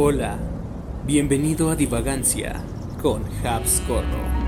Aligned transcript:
Hola, 0.00 0.38
bienvenido 1.08 1.70
a 1.70 1.74
Divagancia 1.74 2.62
con 3.02 3.24
Habs 3.44 3.82
Corro. 3.88 4.47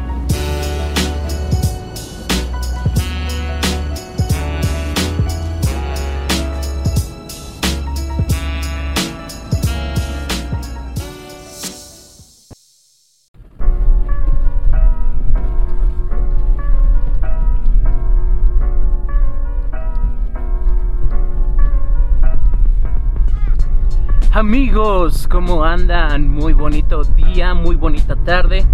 Amigos, 24.51 25.29
¿cómo 25.29 25.63
andan? 25.65 26.29
Muy 26.29 26.55
bonito 26.55 27.05
día, 27.05 27.55
muy 27.55 27.77
bonita 27.77 28.17
tarde, 28.17 28.67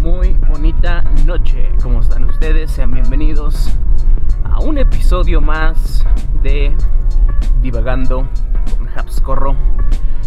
muy 0.00 0.30
bonita 0.48 1.02
noche. 1.26 1.70
¿Cómo 1.82 2.00
están 2.00 2.24
ustedes? 2.24 2.70
Sean 2.70 2.90
bienvenidos 2.90 3.68
a 4.44 4.60
un 4.60 4.78
episodio 4.78 5.42
más 5.42 6.06
de 6.42 6.74
Divagando 7.60 8.26
con 8.78 8.88
Habscorro, 8.96 9.56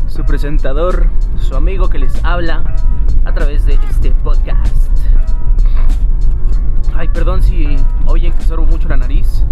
su 0.06 0.24
presentador, 0.26 1.10
su 1.38 1.56
amigo 1.56 1.90
que 1.90 1.98
les 1.98 2.24
habla 2.24 2.64
a 3.26 3.34
través 3.34 3.66
de 3.66 3.80
este 3.90 4.12
podcast. 4.12 4.92
Ay, 6.96 7.08
perdón 7.08 7.42
si 7.42 7.78
oyen 8.06 8.32
que 8.32 8.44
sorbo 8.44 8.68
mucho 8.68 8.88
la 8.90 8.98
nariz, 8.98 9.44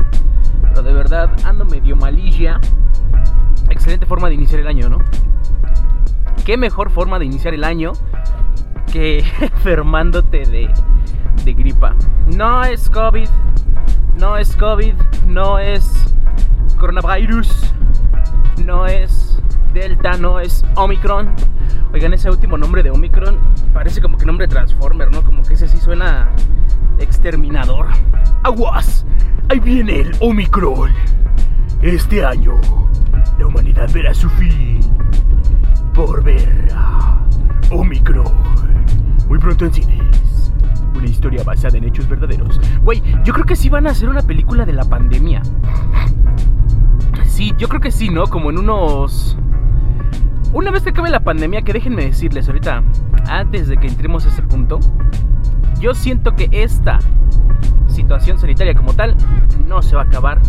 pero 0.61 0.83
de 0.83 0.93
verdad 0.93 1.31
ando 1.43 1.65
medio 1.65 1.95
malilla 1.95 2.61
excelente 3.71 4.05
forma 4.05 4.27
de 4.27 4.35
iniciar 4.35 4.61
el 4.61 4.67
año, 4.67 4.87
¿no? 4.87 4.99
¿Qué 6.45 6.57
mejor 6.57 6.89
forma 6.89 7.19
de 7.19 7.25
iniciar 7.25 7.53
el 7.53 7.63
año 7.63 7.93
que 8.91 9.19
enfermándote 9.41 10.45
de, 10.45 11.53
gripa? 11.53 11.95
No 12.35 12.63
es 12.63 12.89
COVID, 12.89 13.29
no 14.17 14.37
es 14.37 14.55
COVID, 14.55 14.95
no 15.27 15.59
es 15.59 16.15
coronavirus, 16.79 17.73
no 18.65 18.87
es 18.87 19.39
Delta, 19.73 20.17
no 20.17 20.39
es 20.39 20.65
Omicron. 20.75 21.31
Oigan, 21.93 22.13
ese 22.13 22.29
último 22.29 22.57
nombre 22.57 22.81
de 22.81 22.89
Omicron 22.89 23.37
parece 23.73 24.01
como 24.01 24.17
que 24.17 24.25
nombre 24.25 24.47
Transformer, 24.47 25.11
¿no? 25.11 25.23
Como 25.23 25.43
que 25.43 25.53
ese 25.53 25.67
sí 25.67 25.77
suena 25.77 26.31
exterminador. 26.97 27.87
Aguas, 28.43 29.05
ahí 29.49 29.59
viene 29.59 30.01
el 30.01 30.15
Omicron. 30.19 30.91
Este 31.83 32.25
año 32.25 32.55
la 33.37 33.45
humanidad 33.45 33.89
verá 33.93 34.13
su 34.13 34.29
fin 34.29 34.79
por 35.93 36.23
ver 36.23 36.69
Omicron. 37.71 38.25
Muy 39.27 39.39
pronto 39.39 39.65
en 39.65 39.73
cines. 39.73 40.51
Una 40.95 41.05
historia 41.05 41.43
basada 41.43 41.77
en 41.77 41.85
hechos 41.85 42.07
verdaderos. 42.07 42.59
Güey, 42.83 43.01
yo 43.23 43.33
creo 43.33 43.45
que 43.45 43.55
sí 43.55 43.69
van 43.69 43.87
a 43.87 43.91
hacer 43.91 44.09
una 44.09 44.21
película 44.21 44.65
de 44.65 44.73
la 44.73 44.85
pandemia. 44.85 45.41
Sí, 47.25 47.53
yo 47.57 47.67
creo 47.67 47.81
que 47.81 47.91
sí, 47.91 48.09
¿no? 48.09 48.27
Como 48.27 48.49
en 48.49 48.59
unos... 48.59 49.37
Una 50.53 50.69
vez 50.69 50.83
que 50.83 50.89
acabe 50.89 51.09
la 51.09 51.21
pandemia, 51.21 51.61
que 51.61 51.71
déjenme 51.71 52.05
decirles 52.05 52.47
ahorita, 52.47 52.83
antes 53.29 53.69
de 53.69 53.77
que 53.77 53.87
entremos 53.87 54.25
a 54.25 54.29
ese 54.29 54.41
punto, 54.41 54.79
yo 55.79 55.93
siento 55.93 56.35
que 56.35 56.49
esta 56.51 56.99
situación 57.87 58.37
sanitaria 58.37 58.75
como 58.75 58.93
tal 58.93 59.15
no 59.65 59.81
se 59.81 59.95
va 59.95 60.01
a 60.01 60.05
acabar 60.05 60.41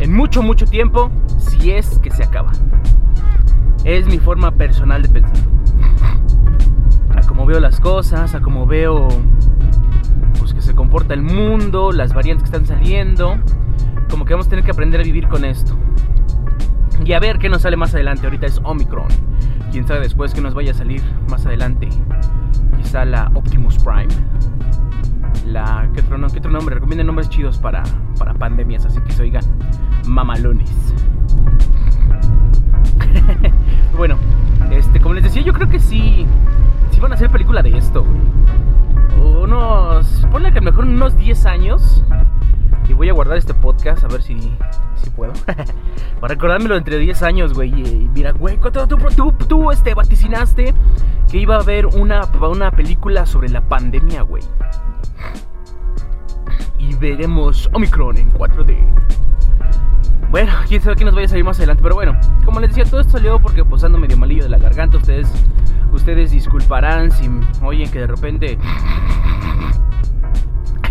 en 0.00 0.14
mucho, 0.14 0.42
mucho 0.42 0.66
tiempo, 0.66 1.10
si 1.38 1.70
es 1.70 1.98
que 1.98 2.10
se 2.10 2.24
acaba. 2.24 2.52
Es 3.84 4.06
mi 4.06 4.18
forma 4.18 4.52
personal 4.52 5.02
de 5.02 5.08
pensar. 5.08 5.36
A 7.16 7.26
como 7.26 7.46
veo 7.46 7.60
las 7.60 7.80
cosas, 7.80 8.34
a 8.34 8.40
como 8.40 8.66
veo 8.66 9.08
pues 10.38 10.54
que 10.54 10.60
se 10.60 10.74
comporta 10.74 11.14
el 11.14 11.22
mundo, 11.22 11.92
las 11.92 12.14
variantes 12.14 12.48
que 12.48 12.56
están 12.56 12.66
saliendo, 12.66 13.38
como 14.10 14.24
que 14.24 14.34
vamos 14.34 14.46
a 14.46 14.50
tener 14.50 14.64
que 14.64 14.70
aprender 14.70 15.00
a 15.00 15.04
vivir 15.04 15.28
con 15.28 15.44
esto. 15.44 15.76
Y 17.04 17.12
a 17.12 17.20
ver 17.20 17.38
qué 17.38 17.48
nos 17.48 17.62
sale 17.62 17.76
más 17.76 17.94
adelante. 17.94 18.26
Ahorita 18.26 18.46
es 18.46 18.60
Omicron. 18.64 19.08
Quién 19.70 19.86
sabe 19.86 20.00
después 20.00 20.34
que 20.34 20.40
nos 20.40 20.54
vaya 20.54 20.72
a 20.72 20.74
salir 20.74 21.02
más 21.30 21.46
adelante. 21.46 21.88
Quizá 22.76 23.04
la 23.04 23.30
Optimus 23.34 23.78
Prime. 23.78 24.08
La. 25.46 25.88
¿Qué 25.94 26.00
otro, 26.00 26.18
¿qué 26.28 26.38
otro 26.38 26.50
nombre? 26.50 26.74
Recomienden 26.74 27.06
nombres 27.06 27.28
chidos 27.28 27.58
para, 27.58 27.82
para 28.18 28.34
pandemias, 28.34 28.84
así 28.84 29.00
que 29.00 29.12
se 29.12 29.22
oigan 29.22 29.44
mamalones. 30.06 30.70
bueno, 33.98 34.16
este, 34.70 35.00
como 35.00 35.14
les 35.14 35.24
decía, 35.24 35.42
yo 35.42 35.52
creo 35.52 35.68
que 35.68 35.80
sí. 35.80 36.24
Sí 36.92 37.00
van 37.00 37.10
a 37.10 37.16
hacer 37.16 37.30
película 37.30 37.62
de 37.62 37.76
esto, 37.76 38.04
Unos. 39.20 40.24
Ponle 40.30 40.52
que 40.52 40.58
a 40.58 40.62
lo 40.62 40.70
mejor 40.70 40.84
unos 40.84 41.16
10 41.16 41.46
años. 41.46 42.04
Y 42.88 42.92
voy 42.92 43.08
a 43.10 43.12
guardar 43.12 43.36
este 43.36 43.52
podcast 43.54 44.04
a 44.04 44.08
ver 44.08 44.22
si, 44.22 44.38
si 44.94 45.10
puedo. 45.10 45.32
Para 46.20 46.34
recordármelo 46.34 46.76
entre 46.76 46.96
10 46.96 47.22
años, 47.22 47.54
güey. 47.54 47.70
Y 47.70 48.08
mira, 48.14 48.30
güey, 48.30 48.56
tú, 48.58 48.70
tú, 49.16 49.32
tú, 49.32 49.70
este, 49.72 49.94
vaticinaste 49.94 50.72
que 51.28 51.38
iba 51.38 51.56
a 51.56 51.60
haber 51.60 51.86
una, 51.86 52.22
una 52.40 52.70
película 52.70 53.26
sobre 53.26 53.48
la 53.48 53.62
pandemia, 53.62 54.22
güey. 54.22 54.44
Y 56.78 56.94
veremos 56.94 57.68
Omicron 57.72 58.16
en 58.16 58.32
4D. 58.32 58.78
Bueno, 60.30 60.52
quién 60.68 60.80
sabe 60.82 60.96
qué 60.96 61.04
nos 61.04 61.14
vaya 61.14 61.26
a 61.26 61.28
salir 61.28 61.44
más 61.44 61.58
adelante, 61.58 61.82
pero 61.82 61.94
bueno, 61.94 62.18
como 62.44 62.60
les 62.60 62.70
decía, 62.70 62.84
todo 62.84 63.00
esto 63.00 63.12
salió 63.12 63.40
porque 63.40 63.64
pues 63.64 63.84
ando 63.84 63.98
medio 63.98 64.16
malillo 64.16 64.44
de 64.44 64.50
la 64.50 64.58
garganta. 64.58 64.98
Ustedes, 64.98 65.28
ustedes 65.92 66.30
disculparán 66.30 67.10
si 67.10 67.28
oyen 67.62 67.90
que 67.90 68.00
de 68.00 68.06
repente. 68.06 68.58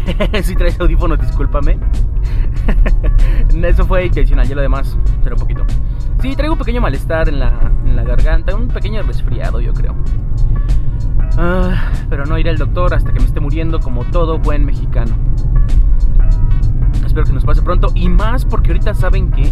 si 0.44 0.56
traes 0.56 0.80
audífonos, 0.80 1.20
discúlpame. 1.20 1.78
Eso 3.64 3.86
fue 3.86 4.06
intencional, 4.06 4.48
ya 4.48 4.56
lo 4.56 4.62
demás 4.62 4.98
será 5.24 5.36
un 5.36 5.42
poquito. 5.42 5.66
Sí, 6.22 6.36
traigo 6.36 6.54
un 6.54 6.60
pequeño 6.60 6.82
malestar 6.82 7.30
en 7.30 7.40
la, 7.40 7.72
en 7.86 7.96
la 7.96 8.04
garganta, 8.04 8.56
un 8.56 8.68
pequeño 8.68 9.04
resfriado, 9.04 9.62
yo 9.62 9.74
creo. 9.74 9.96
Ah, 11.38 11.92
pero 12.10 12.26
no 12.26 12.38
iré 12.38 12.50
al 12.50 12.58
doctor 12.58 12.94
hasta 12.96 13.14
que 13.14 13.20
me 13.20 13.26
esté 13.26 13.40
muriendo 13.40 13.80
como 13.80 14.04
todo 14.06 14.40
buen 14.40 14.66
mexicano 14.66 15.16
espero 17.18 17.26
que 17.26 17.34
nos 17.34 17.46
pase 17.46 17.62
pronto. 17.64 17.88
Y 17.96 18.10
más 18.10 18.46
porque 18.46 18.70
ahorita 18.70 18.94
saben 18.94 19.32
que 19.32 19.52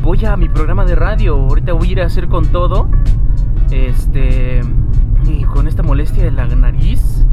voy 0.00 0.24
a 0.24 0.36
mi 0.36 0.48
programa 0.48 0.86
de 0.86 0.94
radio. 0.94 1.36
Ahorita 1.36 1.74
voy 1.74 1.88
a 1.88 1.92
ir 1.92 2.00
a 2.00 2.06
hacer 2.06 2.28
con 2.28 2.46
todo. 2.46 2.88
Este. 3.70 4.62
Y 5.26 5.44
con 5.44 5.68
esta 5.68 5.82
molestia 5.82 6.24
de 6.24 6.30
la 6.30 6.46
nariz. 6.46 7.26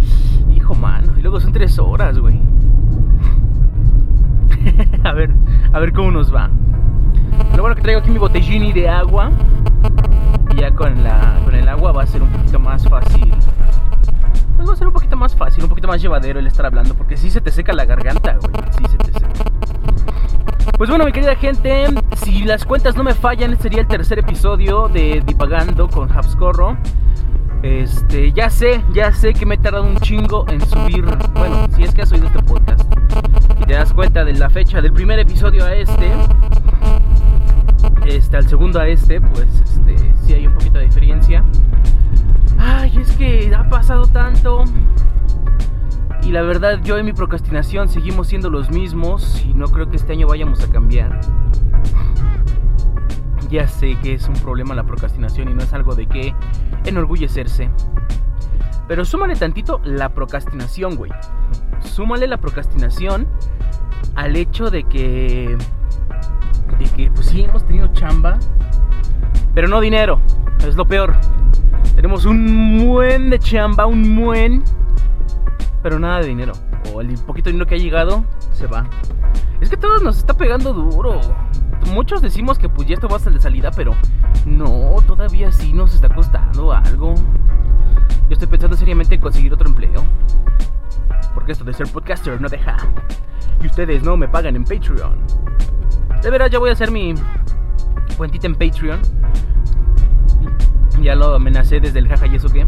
Hijo, 0.54 0.76
mano. 0.76 1.18
Y 1.18 1.22
luego 1.22 1.40
son 1.40 1.54
tres 1.54 1.80
horas, 1.80 2.20
güey. 2.20 2.38
a 5.06 5.14
ver, 5.14 5.32
a 5.72 5.80
ver 5.80 5.94
cómo 5.94 6.12
nos 6.12 6.34
va. 6.34 6.50
Lo 7.56 7.62
bueno 7.62 7.76
que 7.76 7.82
traigo 7.82 8.02
aquí 8.02 8.12
mi 8.12 8.20
botellini 8.20 8.74
de 8.74 8.90
agua. 8.90 9.32
Y 10.54 10.60
ya 10.60 10.76
con, 10.76 11.02
la, 11.02 11.40
con 11.46 11.56
el 11.56 11.70
agua 11.70 11.94
va 11.94 12.04
a 12.04 12.08
ser 12.08 12.22
un 12.22 12.30
poquito 12.30 12.60
más 12.60 12.86
fácil 12.90 13.34
pues 14.62 14.70
va 14.70 14.74
a 14.74 14.78
ser 14.78 14.88
un 14.88 14.94
poquito 14.94 15.18
más 15.18 15.36
fácil, 15.36 15.64
un 15.64 15.70
poquito 15.70 15.88
más 15.88 16.00
llevadero 16.00 16.40
el 16.40 16.46
estar 16.46 16.68
hablando, 16.68 16.94
porque 16.94 17.18
si 17.18 17.32
se 17.32 17.42
te 17.42 17.52
seca 17.52 17.74
la 17.74 17.86
garganta, 17.86 18.38
güey, 18.40 18.54
sí 18.78 18.84
se 18.92 18.98
te 18.98 19.12
seca. 19.12 19.30
Pues 20.78 20.88
bueno, 20.88 21.04
mi 21.04 21.12
querida 21.12 21.36
gente, 21.36 21.86
si 22.18 22.44
las 22.44 22.64
cuentas 22.64 22.96
no 22.96 23.04
me 23.04 23.16
fallan, 23.16 23.54
este 23.54 23.64
sería 23.64 23.82
el 23.82 23.88
tercer 23.88 24.20
episodio 24.20 24.88
de 24.88 25.24
Dipagando 25.26 25.88
con 25.88 26.12
Habscorro. 26.12 26.78
Este, 27.64 28.32
ya 28.34 28.52
sé, 28.52 28.84
ya 28.94 29.12
sé 29.12 29.34
que 29.34 29.48
me 29.48 29.56
he 29.56 29.58
tardado 29.58 29.84
un 29.84 29.98
chingo 29.98 30.46
en 30.48 30.62
subir, 30.62 31.06
bueno, 31.34 31.68
si 31.76 31.84
es 31.84 31.94
que 31.94 32.04
has 32.04 32.12
oído 32.12 32.28
este 32.28 32.44
podcast 32.44 32.82
y 33.62 33.66
te 33.66 33.74
das 33.74 33.94
cuenta 33.94 34.24
de 34.24 34.34
la 34.34 34.50
fecha 34.50 34.80
del 34.80 34.94
primer 34.94 35.18
episodio 35.20 35.66
a 35.66 35.74
este, 35.74 36.12
este 38.06 38.38
al 38.38 38.48
segundo 38.48 38.80
a 38.80 38.88
este, 38.88 39.22
pues 39.22 39.48
este, 39.64 39.96
sí 40.24 40.34
hay 40.34 40.46
un 40.46 40.54
poquito 40.54 40.78
de 40.78 40.86
diferencia. 40.86 41.44
Ay, 42.64 42.96
es 42.98 43.12
que 43.18 43.54
ha 43.56 43.68
pasado 43.70 44.06
tanto. 44.06 44.66
Y 46.22 46.32
la 46.32 46.44
verdad, 46.44 46.80
yo 46.84 46.98
en 46.98 47.06
mi 47.06 47.14
procrastinación 47.14 47.90
seguimos 47.90 48.28
siendo 48.28 48.52
los 48.52 48.70
mismos 48.70 49.44
y 49.44 49.54
no 49.56 49.66
creo 49.68 49.90
que 49.90 49.96
este 49.96 50.14
año 50.14 50.28
vayamos 50.28 50.64
a 50.64 50.70
cambiar. 50.70 51.20
Ya 53.50 53.68
sé 53.68 53.98
que 54.02 54.14
es 54.14 54.28
un 54.28 54.36
problema 54.36 54.76
la 54.76 54.84
procrastinación 54.84 55.50
y 55.50 55.54
no 55.56 55.64
es 55.64 55.74
algo 55.74 55.96
de 55.96 56.06
que 56.06 56.36
enorgullecerse. 56.86 57.70
Pero 58.88 59.06
súmale 59.06 59.36
tantito 59.36 59.82
la 59.84 60.10
procrastinación, 60.10 60.96
güey. 60.96 61.12
Súmale 61.80 62.28
la 62.28 62.38
procrastinación 62.38 63.28
al 64.16 64.36
hecho 64.36 64.70
de 64.70 64.84
que. 64.84 65.58
de 66.78 66.86
que, 66.96 67.10
pues 67.10 67.26
sí, 67.26 67.42
hemos 67.42 67.66
tenido 67.66 67.88
chamba, 67.94 68.38
pero 69.56 69.68
no 69.68 69.82
dinero. 69.82 70.22
Es 70.66 70.76
lo 70.76 70.86
peor. 70.86 71.16
Tenemos 71.96 72.26
un 72.26 72.88
buen 72.88 73.30
de 73.30 73.40
chamba, 73.40 73.86
un 73.86 74.16
buen, 74.16 74.64
pero 75.84 76.00
nada 76.00 76.20
de 76.20 76.28
dinero. 76.28 76.54
O 76.94 77.02
el 77.02 77.14
poquito 77.20 77.50
dinero 77.50 77.68
que 77.68 77.76
ha 77.76 77.78
llegado 77.78 78.26
se 78.54 78.68
va. 78.68 78.90
Es 79.60 79.70
que 79.70 79.78
todos 79.78 80.02
nos 80.02 80.18
está 80.18 80.36
pegando 80.36 80.74
duro. 80.74 81.20
Muchos 81.94 82.22
decimos 82.22 82.58
que 82.58 82.70
pues 82.70 82.88
ya 82.88 82.96
esto 82.96 83.08
va 83.08 83.18
a 83.18 83.20
ser 83.20 83.34
de 83.34 83.40
salida, 83.40 83.72
pero 83.72 83.94
no, 84.46 84.96
todavía 85.06 85.52
sí 85.52 85.74
nos 85.74 85.94
está 85.94 86.10
costando 86.10 86.72
algo. 86.72 87.14
Yo 87.16 88.34
estoy 88.34 88.48
pensando 88.48 88.78
seriamente 88.78 89.16
en 89.16 89.22
conseguir 89.22 89.54
otro 89.54 89.68
empleo. 89.68 90.04
Porque 91.34 91.52
esto 91.52 91.64
de 91.64 91.74
ser 91.74 91.88
podcaster 91.88 92.40
no 92.40 92.50
deja. 92.50 92.78
Y 93.62 93.68
ustedes 93.68 94.04
no 94.04 94.18
me 94.18 94.28
pagan 94.28 94.56
en 94.56 94.64
Patreon. 94.64 95.18
De 96.22 96.30
verdad, 96.30 96.50
ya 96.50 96.60
voy 96.60 96.70
a 96.70 96.74
hacer 96.74 96.92
mi 96.92 97.14
cuentita 98.18 98.48
en 98.48 98.56
Patreon. 98.56 99.02
Ya 101.02 101.16
lo 101.16 101.34
amenacé 101.34 101.80
desde 101.80 102.00
el 102.00 102.08
jaja 102.08 102.28
y 102.28 102.36
eso 102.36 102.48
que. 102.50 102.66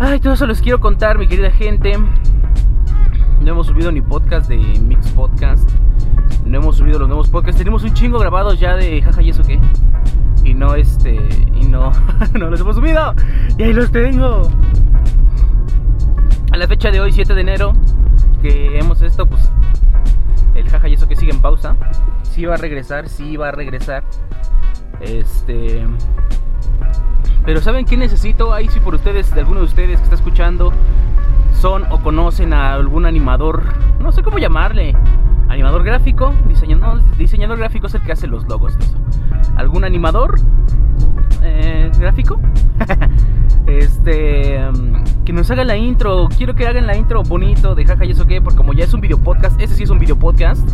Ay, 0.00 0.20
todo 0.20 0.32
eso 0.32 0.46
les 0.46 0.60
quiero 0.60 0.80
contar, 0.80 1.18
mi 1.18 1.28
querida 1.28 1.50
gente. 1.50 1.98
No 3.40 3.50
hemos 3.50 3.66
subido 3.66 3.92
ni 3.92 4.00
podcast 4.00 4.48
de 4.48 4.56
Mix 4.56 5.10
Podcast. 5.10 5.70
No 6.46 6.58
hemos 6.58 6.76
subido 6.76 6.98
los 6.98 7.08
nuevos 7.08 7.28
podcasts. 7.28 7.58
Tenemos 7.58 7.82
un 7.84 7.92
chingo 7.92 8.18
grabados 8.18 8.58
ya 8.58 8.76
de 8.76 9.02
jaja 9.02 9.20
y 9.20 9.30
eso 9.30 9.42
que. 9.42 9.58
Y 10.44 10.54
no 10.54 10.74
este. 10.74 11.14
Y 11.54 11.66
no. 11.66 11.92
no 12.38 12.50
los 12.50 12.60
hemos 12.60 12.76
subido. 12.76 13.14
Y 13.58 13.64
ahí 13.64 13.72
los 13.72 13.90
tengo. 13.92 14.50
A 16.52 16.56
la 16.56 16.66
fecha 16.66 16.90
de 16.90 17.00
hoy, 17.00 17.12
7 17.12 17.34
de 17.34 17.40
enero, 17.40 17.72
que 18.40 18.78
hemos 18.78 19.02
esto, 19.02 19.26
pues. 19.26 19.50
El 20.54 20.68
jaja 20.68 20.88
y 20.88 20.94
eso 20.94 21.06
que 21.06 21.16
sigue 21.16 21.32
en 21.32 21.40
pausa. 21.40 21.76
Sí 22.22 22.44
va 22.44 22.54
a 22.54 22.58
regresar, 22.58 23.08
sí 23.08 23.36
va 23.36 23.48
a 23.48 23.52
regresar. 23.52 24.04
Este. 25.00 25.84
Pero 27.44 27.60
¿saben 27.60 27.84
qué 27.84 27.96
necesito? 27.96 28.52
Ahí 28.52 28.68
si 28.68 28.80
por 28.80 28.94
ustedes, 28.94 29.34
de 29.34 29.40
alguno 29.40 29.60
de 29.60 29.66
ustedes 29.66 29.98
que 29.98 30.04
está 30.04 30.14
escuchando, 30.14 30.72
son 31.60 31.84
o 31.90 32.00
conocen 32.00 32.52
a 32.52 32.74
algún 32.74 33.06
animador, 33.06 33.64
no 34.00 34.12
sé 34.12 34.22
cómo 34.22 34.38
llamarle, 34.38 34.94
animador 35.48 35.84
gráfico, 35.84 36.34
diseñador, 36.48 37.02
diseñador 37.16 37.58
gráfico 37.58 37.86
es 37.86 37.94
el 37.94 38.02
que 38.02 38.12
hace 38.12 38.26
los 38.26 38.46
logos 38.48 38.76
eso. 38.78 38.96
¿Algún 39.56 39.84
animador 39.84 40.36
eh, 41.42 41.90
gráfico? 41.98 42.40
este 43.66 44.58
que 45.24 45.32
nos 45.32 45.50
haga 45.50 45.64
la 45.64 45.76
intro, 45.76 46.28
quiero 46.36 46.54
que 46.54 46.66
hagan 46.66 46.86
la 46.86 46.96
intro 46.96 47.22
bonito 47.22 47.74
de 47.74 47.84
jaja 47.84 48.04
y 48.04 48.10
eso 48.10 48.26
qué, 48.26 48.40
porque 48.40 48.56
como 48.56 48.72
ya 48.72 48.84
es 48.84 48.94
un 48.94 49.00
video 49.00 49.18
podcast, 49.18 49.60
ese 49.60 49.74
sí 49.74 49.84
es 49.84 49.90
un 49.90 49.98
video 49.98 50.18
podcast. 50.18 50.68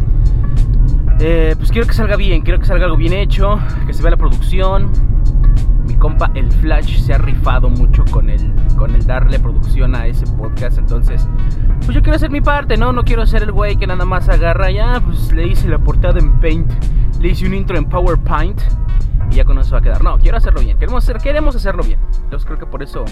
Eh, 1.20 1.54
pues 1.58 1.70
quiero 1.70 1.86
que 1.86 1.94
salga 1.94 2.16
bien, 2.16 2.42
quiero 2.42 2.60
que 2.60 2.66
salga 2.66 2.84
algo 2.84 2.96
bien 2.96 3.12
hecho, 3.12 3.58
que 3.86 3.92
se 3.92 4.02
vea 4.02 4.12
la 4.12 4.16
producción, 4.16 4.90
compa 5.98 6.30
el 6.34 6.50
Flash 6.52 7.00
se 7.00 7.14
ha 7.14 7.18
rifado 7.18 7.68
mucho 7.68 8.04
con 8.10 8.30
el, 8.30 8.52
con 8.76 8.94
el 8.94 9.06
darle 9.06 9.38
producción 9.38 9.94
a 9.94 10.06
ese 10.06 10.26
podcast. 10.26 10.78
Entonces, 10.78 11.26
pues 11.84 11.94
yo 11.94 12.02
quiero 12.02 12.16
hacer 12.16 12.30
mi 12.30 12.40
parte, 12.40 12.76
¿no? 12.76 12.92
No 12.92 13.04
quiero 13.04 13.26
ser 13.26 13.42
el 13.42 13.52
güey 13.52 13.76
que 13.76 13.86
nada 13.86 14.04
más 14.04 14.28
agarra 14.28 14.70
ya, 14.70 15.00
pues 15.00 15.32
le 15.32 15.46
hice 15.46 15.68
la 15.68 15.78
portada 15.78 16.18
en 16.18 16.32
Paint, 16.40 16.70
le 17.20 17.28
hice 17.28 17.46
un 17.46 17.54
intro 17.54 17.76
en 17.76 17.84
PowerPoint 17.84 18.60
y 19.30 19.36
ya 19.36 19.44
con 19.44 19.58
eso 19.58 19.72
va 19.72 19.78
a 19.78 19.82
quedar. 19.82 20.02
No, 20.02 20.18
quiero 20.18 20.36
hacerlo 20.38 20.60
bien, 20.60 20.78
queremos, 20.78 21.04
hacer, 21.04 21.18
queremos 21.18 21.56
hacerlo 21.56 21.82
bien. 21.82 21.98
Entonces 22.24 22.46
creo 22.46 22.58
que 22.58 22.66
por 22.66 22.82
eso, 22.82 23.04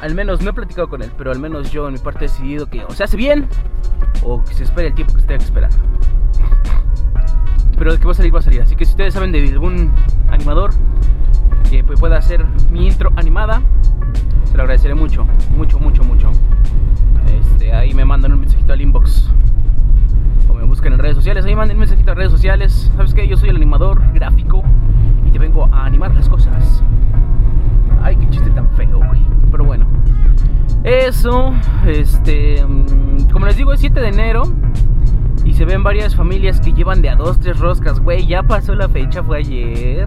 al 0.00 0.14
menos 0.14 0.42
no 0.42 0.50
he 0.50 0.52
platicado 0.52 0.88
con 0.88 1.02
él, 1.02 1.10
pero 1.16 1.30
al 1.30 1.38
menos 1.38 1.70
yo 1.70 1.86
en 1.86 1.94
mi 1.94 1.98
parte 1.98 2.24
he 2.24 2.28
decidido 2.28 2.66
que 2.68 2.84
o 2.84 2.90
se 2.90 3.04
hace 3.04 3.16
bien 3.16 3.48
o 4.22 4.42
que 4.44 4.54
se 4.54 4.64
espere 4.64 4.88
el 4.88 4.94
tiempo 4.94 5.14
que 5.14 5.20
se 5.20 5.34
esperar. 5.34 5.70
Pero 7.78 7.92
de 7.92 7.98
que 7.98 8.06
va 8.06 8.12
a 8.12 8.14
salir, 8.14 8.34
va 8.34 8.38
a 8.38 8.42
salir. 8.42 8.62
Así 8.62 8.74
que 8.74 8.86
si 8.86 8.92
ustedes 8.92 9.12
saben 9.12 9.32
de 9.32 9.46
algún 9.50 9.92
animador 10.30 10.70
que 11.70 11.82
pueda 11.82 12.16
hacer 12.18 12.44
mi 12.70 12.86
intro 12.86 13.12
animada, 13.16 13.62
se 14.44 14.56
lo 14.56 14.62
agradeceré 14.62 14.94
mucho, 14.94 15.26
mucho, 15.56 15.78
mucho, 15.78 16.04
mucho. 16.04 16.30
Este, 17.40 17.72
ahí 17.72 17.94
me 17.94 18.04
mandan 18.04 18.32
un 18.32 18.40
mensajito 18.40 18.72
al 18.72 18.80
inbox 18.80 19.30
o 20.48 20.54
me 20.54 20.64
buscan 20.64 20.92
en 20.92 20.98
redes 20.98 21.16
sociales. 21.16 21.44
Ahí 21.44 21.54
manden 21.54 21.76
un 21.76 21.80
mensajito 21.80 22.12
a 22.12 22.14
redes 22.14 22.30
sociales. 22.30 22.90
¿Sabes 22.96 23.14
qué? 23.14 23.26
Yo 23.26 23.36
soy 23.36 23.50
el 23.50 23.56
animador 23.56 24.00
gráfico 24.12 24.62
y 25.26 25.30
te 25.30 25.38
vengo 25.38 25.68
a 25.72 25.86
animar 25.86 26.14
las 26.14 26.28
cosas. 26.28 26.82
Ay, 28.02 28.16
qué 28.16 28.28
chiste 28.30 28.50
tan 28.50 28.70
feo, 28.72 28.98
güey. 28.98 29.20
Pero 29.50 29.64
bueno. 29.64 29.86
Eso, 30.84 31.52
este, 31.86 32.64
mm, 32.64 33.30
como 33.32 33.46
les 33.46 33.56
digo, 33.56 33.72
es 33.72 33.80
7 33.80 34.00
de 34.00 34.08
enero 34.08 34.44
y 35.44 35.54
se 35.54 35.64
ven 35.64 35.82
varias 35.82 36.14
familias 36.14 36.60
que 36.60 36.72
llevan 36.72 37.02
de 37.02 37.08
a 37.08 37.16
dos, 37.16 37.38
tres 37.40 37.58
roscas, 37.58 38.00
güey. 38.00 38.26
Ya 38.26 38.42
pasó 38.42 38.74
la 38.74 38.88
fecha, 38.88 39.22
fue 39.22 39.38
ayer. 39.38 40.04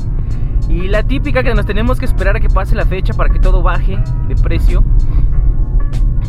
Y 0.70 0.88
la 0.88 1.02
típica 1.02 1.42
que 1.42 1.54
nos 1.56 1.66
tenemos 1.66 2.00
que 2.00 2.06
esperar 2.06 2.38
a 2.38 2.40
que 2.40 2.48
pase 2.48 2.76
la 2.76 2.86
fecha 2.86 3.14
para 3.14 3.32
que 3.32 3.40
todo 3.40 3.64
baje 3.64 3.98
de 4.28 4.36
precio. 4.36 4.84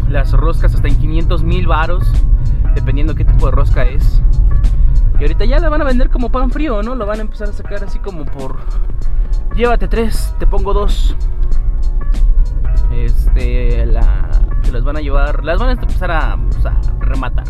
Las 0.08 0.32
roscas 0.32 0.75
hasta 0.75 0.88
en 0.88 0.96
500 0.96 1.44
mil 1.44 1.66
varos, 1.66 2.10
dependiendo 2.75 3.14
qué 3.14 3.25
tipo 3.25 3.46
de 3.46 3.52
rosca 3.52 3.84
es. 3.84 4.22
Y 5.19 5.22
ahorita 5.22 5.44
ya 5.44 5.58
la 5.58 5.69
van 5.69 5.82
a 5.82 5.84
vender 5.84 6.08
como 6.08 6.31
pan 6.31 6.50
frío, 6.50 6.82
¿no? 6.82 6.94
Lo 6.94 7.04
van 7.04 7.19
a 7.19 7.22
empezar 7.22 7.50
a 7.50 7.52
sacar 7.52 7.84
así 7.84 7.98
como 7.98 8.25
por... 8.25 8.56
Llévate 9.54 9.87
tres, 9.87 10.34
te 10.38 10.46
pongo 10.46 10.72
dos. 10.72 11.14
Este, 12.90 13.84
la, 13.84 14.31
se 14.62 14.72
las 14.72 14.82
van 14.82 14.96
a 14.96 15.00
llevar, 15.00 15.44
las 15.44 15.58
van 15.58 15.69
a 15.69 15.72
empezar 15.72 16.38
pues, 16.50 16.64
a 16.64 16.81
rematar. 17.00 17.44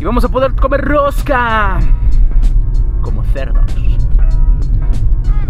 Y 0.00 0.04
vamos 0.04 0.24
a 0.24 0.28
poder 0.28 0.54
comer 0.56 0.80
rosca 0.80 1.78
como 3.00 3.22
cerdos. 3.24 3.72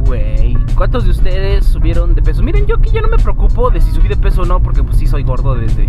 Güey, 0.07 0.57
¿cuántos 0.75 1.05
de 1.05 1.11
ustedes 1.11 1.65
subieron 1.65 2.15
de 2.15 2.23
peso? 2.23 2.43
Miren, 2.43 2.67
yo 2.67 2.77
que 2.79 2.91
ya 2.91 3.01
no 3.01 3.09
me 3.09 3.17
preocupo 3.17 3.71
de 3.71 3.81
si 3.81 3.91
subí 3.91 4.09
de 4.09 4.17
peso 4.17 4.43
o 4.43 4.45
no, 4.45 4.61
porque 4.61 4.83
pues 4.83 4.99
sí 4.99 5.07
soy 5.07 5.23
gordo 5.23 5.55
desde 5.55 5.89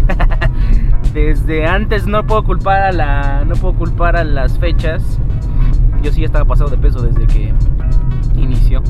desde 1.13 1.65
antes. 1.65 2.07
No 2.07 2.25
puedo 2.25 2.43
culpar 2.43 2.81
a 2.81 2.91
la 2.91 3.45
no 3.45 3.55
puedo 3.55 3.73
culpar 3.75 4.15
a 4.15 4.23
las 4.23 4.57
fechas. 4.57 5.19
Yo 6.01 6.11
sí 6.11 6.23
estaba 6.23 6.45
pasado 6.45 6.69
de 6.69 6.77
peso 6.77 7.01
desde 7.01 7.27
que 7.27 7.53
inició. 8.35 8.81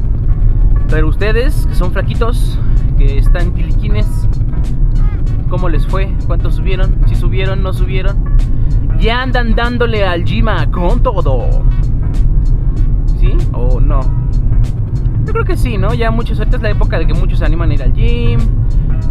Pero 0.90 1.08
ustedes 1.08 1.66
que 1.66 1.76
son 1.76 1.92
flaquitos, 1.92 2.60
que 2.98 3.18
están 3.18 3.52
piliquines, 3.52 4.28
¿cómo 5.50 5.70
les 5.70 5.88
fue? 5.88 6.14
¿Cuántos 6.28 6.56
subieron? 6.56 7.00
¿Si 7.08 7.16
subieron? 7.16 7.64
¿No 7.64 7.74
subieron? 7.74 8.38
Ya 9.00 9.22
andan 9.22 9.56
dándole 9.56 10.06
al 10.06 10.24
Jima 10.24 10.70
con 10.72 11.02
todo. 11.02 11.64
¿Sí 13.20 13.36
o 13.54 13.80
no? 13.80 14.25
Yo 15.26 15.34
creo 15.34 15.46
que 15.46 15.58
sí, 15.58 15.78
¿no? 15.78 15.94
Ya 15.94 16.12
muchos, 16.12 16.38
ahorita 16.38 16.58
es 16.58 16.64
la 16.64 16.70
época 16.70 17.00
de 17.00 17.08
que 17.08 17.14
muchos 17.14 17.40
se 17.40 17.46
animan 17.46 17.72
a 17.72 17.74
ir 17.74 17.84
al 17.84 17.94
gym. 17.94 18.40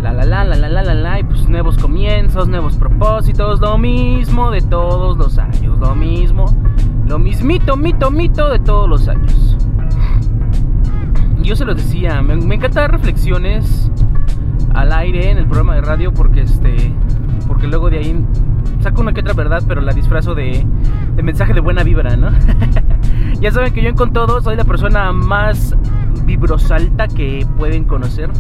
La 0.00 0.12
la 0.12 0.24
la 0.24 0.44
la 0.44 0.56
la 0.56 0.68
la 0.68 0.82
la 0.82 0.94
la. 0.94 1.20
Y 1.20 1.24
pues 1.24 1.48
nuevos 1.48 1.76
comienzos, 1.76 2.48
nuevos 2.48 2.76
propósitos. 2.76 3.60
Lo 3.60 3.76
mismo 3.78 4.50
de 4.50 4.60
todos 4.60 5.18
los 5.18 5.38
años. 5.38 5.78
Lo 5.80 5.94
mismo. 5.96 6.44
Lo 7.06 7.18
mismito, 7.18 7.76
mito, 7.76 8.10
mito 8.10 8.48
de 8.48 8.60
todos 8.60 8.88
los 8.88 9.08
años. 9.08 9.56
Yo 11.42 11.56
se 11.56 11.64
los 11.64 11.76
decía, 11.76 12.22
me, 12.22 12.36
me 12.36 12.54
encanta 12.54 12.82
dar 12.82 12.92
reflexiones 12.92 13.90
al 14.72 14.92
aire 14.92 15.30
en 15.30 15.38
el 15.38 15.46
programa 15.46 15.74
de 15.74 15.80
radio 15.80 16.14
porque 16.14 16.42
este. 16.42 16.92
Porque 17.48 17.66
luego 17.66 17.90
de 17.90 17.98
ahí 17.98 18.24
saco 18.80 19.00
una 19.00 19.12
que 19.12 19.20
otra 19.20 19.34
verdad, 19.34 19.62
pero 19.66 19.80
la 19.80 19.92
disfrazo 19.92 20.34
de, 20.34 20.64
de 21.16 21.22
mensaje 21.22 21.54
de 21.54 21.60
buena 21.60 21.82
vibra, 21.82 22.16
¿no? 22.16 22.28
ya 23.40 23.50
saben 23.50 23.72
que 23.72 23.82
yo 23.82 23.88
en 23.88 23.96
con 23.96 24.12
todo 24.12 24.40
soy 24.40 24.56
la 24.56 24.64
persona 24.64 25.12
más 25.12 25.76
vibrosalta 26.24 27.08
que 27.08 27.46
pueden 27.58 27.84
conocer. 27.84 28.30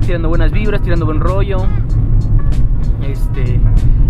Tirando 0.00 0.28
buenas 0.28 0.52
vibras, 0.52 0.82
tirando 0.82 1.06
buen 1.06 1.20
rollo. 1.20 1.58
Este. 3.02 3.60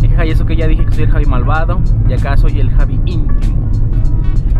Y 0.02 0.30
eso 0.30 0.46
que 0.46 0.56
ya 0.56 0.66
dije 0.66 0.84
que 0.84 0.92
soy 0.92 1.04
el 1.04 1.10
Javi 1.10 1.24
malvado. 1.26 1.80
Y 2.08 2.12
acá 2.12 2.36
soy 2.36 2.60
el 2.60 2.70
Javi 2.70 3.00
íntimo. 3.04 3.70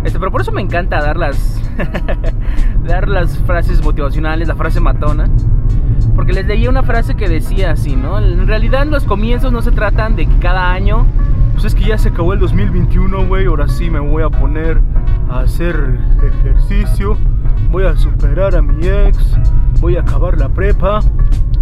Este, 0.04 0.18
pero 0.18 0.30
por 0.30 0.40
eso 0.40 0.52
me 0.52 0.62
encanta 0.62 1.00
dar 1.00 1.16
las. 1.16 1.60
dar 2.86 3.08
las 3.08 3.38
frases 3.40 3.82
motivacionales, 3.82 4.48
la 4.48 4.54
frase 4.54 4.80
matona. 4.80 5.28
Porque 6.18 6.32
les 6.32 6.46
leía 6.46 6.68
una 6.68 6.82
frase 6.82 7.14
que 7.14 7.28
decía 7.28 7.70
así, 7.70 7.94
¿no? 7.94 8.18
En 8.18 8.48
realidad 8.48 8.84
los 8.86 9.04
comienzos 9.04 9.52
no 9.52 9.62
se 9.62 9.70
tratan 9.70 10.16
de 10.16 10.26
que 10.26 10.36
cada 10.40 10.72
año. 10.72 11.06
Pues 11.52 11.66
es 11.66 11.76
que 11.76 11.84
ya 11.84 11.96
se 11.96 12.08
acabó 12.08 12.32
el 12.32 12.40
2021, 12.40 13.28
güey. 13.28 13.46
Ahora 13.46 13.68
sí 13.68 13.88
me 13.88 14.00
voy 14.00 14.24
a 14.24 14.28
poner 14.28 14.80
a 15.30 15.38
hacer 15.38 15.96
ejercicio. 16.20 17.16
Voy 17.70 17.84
a 17.84 17.96
superar 17.96 18.56
a 18.56 18.62
mi 18.62 18.84
ex. 18.84 19.38
Voy 19.80 19.96
a 19.96 20.00
acabar 20.00 20.36
la 20.36 20.48
prepa. 20.48 20.98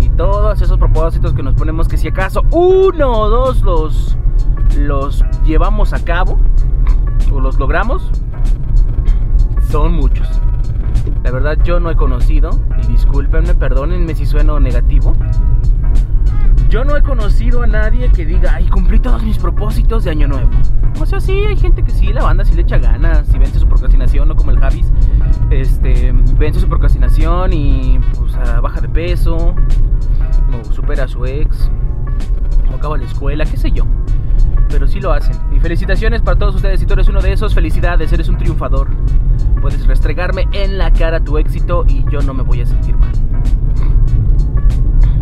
Y 0.01 0.09
todos 0.09 0.63
esos 0.63 0.79
propósitos 0.79 1.35
que 1.35 1.43
nos 1.43 1.53
ponemos 1.53 1.87
que 1.87 1.99
si 1.99 2.09
acaso 2.09 2.41
uno 2.51 3.13
o 3.13 3.29
dos 3.29 3.61
los, 3.61 4.17
los 4.79 5.23
llevamos 5.45 5.93
a 5.93 6.03
cabo 6.03 6.41
o 7.31 7.41
los 7.41 7.59
logramos, 7.59 8.11
son 9.69 9.93
muchos. 9.93 10.27
La 11.27 11.33
verdad 11.33 11.59
yo 11.65 11.81
no 11.81 11.91
he 11.91 11.97
conocido, 11.97 12.51
y 12.81 12.87
discúlpenme, 12.87 13.53
perdónenme 13.57 14.15
si 14.15 14.25
sueno 14.25 14.61
negativo. 14.61 15.17
Yo 16.69 16.85
no 16.85 16.97
he 16.97 17.03
conocido 17.03 17.65
a 17.65 17.67
nadie 17.67 18.13
que 18.13 18.25
diga, 18.25 18.55
ay, 18.55 18.69
cumplí 18.69 19.01
todos 19.01 19.25
mis 19.25 19.37
propósitos 19.37 20.05
de 20.05 20.13
año 20.13 20.29
nuevo. 20.29 20.51
O 21.01 21.05
sea, 21.05 21.19
sí, 21.19 21.33
hay 21.33 21.57
gente 21.57 21.83
que 21.83 21.91
sí, 21.91 22.13
la 22.13 22.23
banda 22.23 22.45
sí 22.45 22.55
le 22.55 22.63
echa 22.63 22.79
ganas, 22.79 23.27
si 23.27 23.39
vence 23.39 23.59
su 23.59 23.67
procrastinación, 23.67 24.29
no 24.29 24.37
como 24.37 24.53
el 24.53 24.61
Javis, 24.61 24.93
este, 25.51 26.15
vence 26.39 26.61
su 26.61 26.69
procrastinación 26.69 27.53
y 27.53 27.99
pues 28.17 28.37
baja 28.63 28.81
de 28.81 28.89
peso, 28.89 29.37
o 29.37 30.73
supera 30.73 31.07
a 31.07 31.09
su 31.09 31.27
ex, 31.27 31.73
o 32.71 32.77
acaba 32.77 32.99
la 32.99 33.05
escuela, 33.05 33.45
qué 33.45 33.57
sé 33.57 33.73
yo. 33.73 33.85
Pero 34.69 34.87
sí 34.87 35.01
lo 35.01 35.13
hacen. 35.13 35.37
Y 35.53 35.59
felicitaciones 35.59 36.23
para 36.23 36.39
todos 36.39 36.55
ustedes, 36.55 36.79
si 36.79 36.87
tú 36.87 36.93
eres 36.93 37.09
uno 37.09 37.21
de 37.21 37.33
esos, 37.33 37.53
felicidades, 37.53 38.13
eres 38.13 38.29
un 38.29 38.39
triunfador. 38.39 38.91
Puedes 39.61 39.87
restregarme 39.87 40.47
en 40.53 40.79
la 40.79 40.93
cara 40.93 41.21
tu 41.21 41.39
éxito 41.39 41.85
y 41.89 42.05
yo 42.11 42.21
no 42.21 42.35
me 42.35 42.43
voy 42.43 42.61
a 42.61 42.67
sentir 42.67 42.97
mal. 42.97 43.13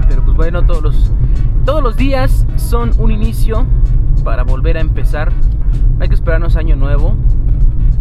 Pero 0.09 0.25
pues 0.25 0.37
bueno, 0.37 0.65
todos 0.65 0.83
los, 0.83 1.13
todos 1.65 1.83
los 1.83 1.97
días 1.97 2.47
son 2.57 2.93
un 2.99 3.11
inicio 3.11 3.67
para 4.25 4.43
volver 4.43 4.77
a 4.77 4.81
empezar. 4.81 5.33
Hay 6.01 6.09
que 6.09 6.15
esperarnos 6.15 6.57
año 6.57 6.77
nuevo. 6.77 7.15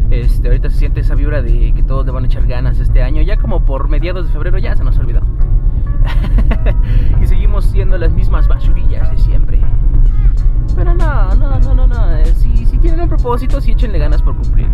Este, 0.10 0.48
ahorita 0.48 0.70
se 0.70 0.78
siente 0.78 1.00
esa 1.00 1.16
vibra 1.16 1.42
de 1.42 1.74
que 1.74 1.84
todos 1.84 2.06
le 2.06 2.12
van 2.12 2.24
a 2.24 2.28
echar 2.28 2.46
ganas 2.46 2.80
este 2.80 3.02
año. 3.02 3.22
Ya 3.22 3.38
como 3.38 3.66
por 3.66 3.88
mediados 3.90 4.28
de 4.28 4.34
febrero 4.34 4.58
ya 4.58 4.76
se 4.76 4.84
nos 4.84 4.98
olvidó. 4.98 5.22
y 7.22 7.26
seguimos 7.26 7.66
siendo 7.66 7.98
las 7.98 8.12
mismas 8.12 8.48
basurillas 8.48 9.10
de 9.12 9.18
siempre. 9.18 9.60
Pero 10.76 10.94
no, 10.94 11.36
no, 11.36 11.60
no, 11.60 11.74
no, 11.74 11.88
no. 11.88 12.16
Eh, 12.16 12.26
si, 12.26 12.66
si 12.66 12.78
tienen 12.78 13.02
un 13.02 13.10
propósito, 13.10 13.62
sí 13.62 13.72
échenle 13.72 14.00
ganas 14.00 14.22
por 14.22 14.36
cumplirlo. 14.36 14.74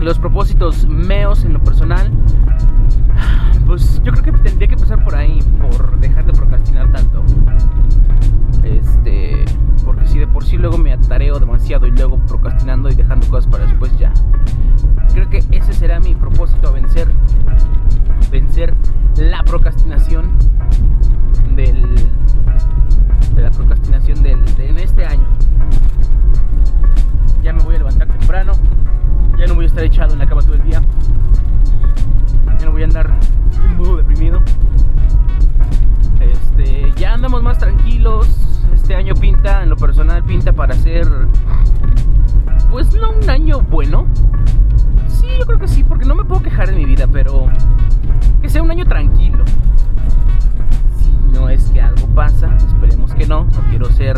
Los 0.00 0.18
propósitos 0.18 0.88
meos 0.88 1.44
en 1.44 1.52
lo 1.52 1.62
personal. 1.62 2.10
Pues 3.66 4.00
yo 4.02 4.12
creo 4.12 4.24
que 4.24 4.32
tendría 4.32 4.66
que 4.66 4.74
empezar 4.74 5.04
por 5.04 5.14
ahí, 5.14 5.40
por 5.60 5.98
dejar 6.00 6.24
de 6.26 6.32
procrastinar 6.32 6.90
tanto. 6.90 7.22
Este, 8.64 9.44
porque 9.84 10.06
si 10.06 10.18
de 10.18 10.26
por 10.26 10.44
sí 10.44 10.56
luego 10.56 10.78
me 10.78 10.92
atareo 10.92 11.38
demasiado 11.38 11.86
y 11.86 11.90
luego 11.90 12.18
procrastinando 12.26 12.88
y 12.88 12.94
dejando 12.94 13.28
cosas 13.28 13.50
para 13.50 13.66
después 13.66 13.96
ya. 13.98 14.12
Creo 15.12 15.28
que 15.28 15.44
ese 15.50 15.72
será 15.72 16.00
mi 16.00 16.14
propósito 16.14 16.68
a 16.68 16.72
vencer 16.72 17.08
vencer 18.30 18.74
la 19.16 19.42
procrastinación 19.42 20.30
del 21.54 21.82
de 23.34 23.42
la 23.42 23.50
procrastinación 23.50 24.22
del, 24.22 24.44
de, 24.56 24.68
en 24.68 24.78
este 24.78 25.04
año. 25.04 25.26
Ya 27.42 27.52
me 27.52 27.62
voy 27.62 27.74
a 27.74 27.78
levantar 27.78 28.08
temprano, 28.08 28.52
estar 29.70 29.84
echado 29.84 30.12
en 30.14 30.18
la 30.18 30.26
cama 30.26 30.42
todo 30.42 30.54
el 30.54 30.62
día, 30.64 30.82
ya 32.58 32.64
no 32.66 32.72
voy 32.72 32.82
a 32.82 32.86
andar 32.86 33.10
muy 33.76 33.96
deprimido. 33.98 34.42
Este, 36.20 36.92
ya 36.96 37.14
andamos 37.14 37.42
más 37.42 37.58
tranquilos. 37.58 38.26
Este 38.74 38.96
año 38.96 39.14
pinta, 39.14 39.62
en 39.62 39.70
lo 39.70 39.76
personal 39.76 40.24
pinta 40.24 40.52
para 40.52 40.74
ser, 40.74 41.06
pues 42.68 42.92
no 42.94 43.12
un 43.12 43.30
año 43.30 43.60
bueno. 43.60 44.06
Sí, 45.06 45.26
yo 45.38 45.46
creo 45.46 45.58
que 45.60 45.68
sí, 45.68 45.84
porque 45.84 46.04
no 46.04 46.16
me 46.16 46.24
puedo 46.24 46.42
quejar 46.42 46.68
de 46.68 46.74
mi 46.74 46.84
vida, 46.84 47.06
pero 47.06 47.46
que 48.42 48.48
sea 48.48 48.62
un 48.62 48.72
año 48.72 48.86
tranquilo. 48.86 49.44
Si 50.98 51.12
no 51.32 51.48
es 51.48 51.70
que 51.70 51.80
algo 51.80 52.08
pasa, 52.08 52.56
esperemos 52.56 53.14
que 53.14 53.26
no. 53.26 53.44
No 53.44 53.60
quiero 53.70 53.86
ser 53.86 54.16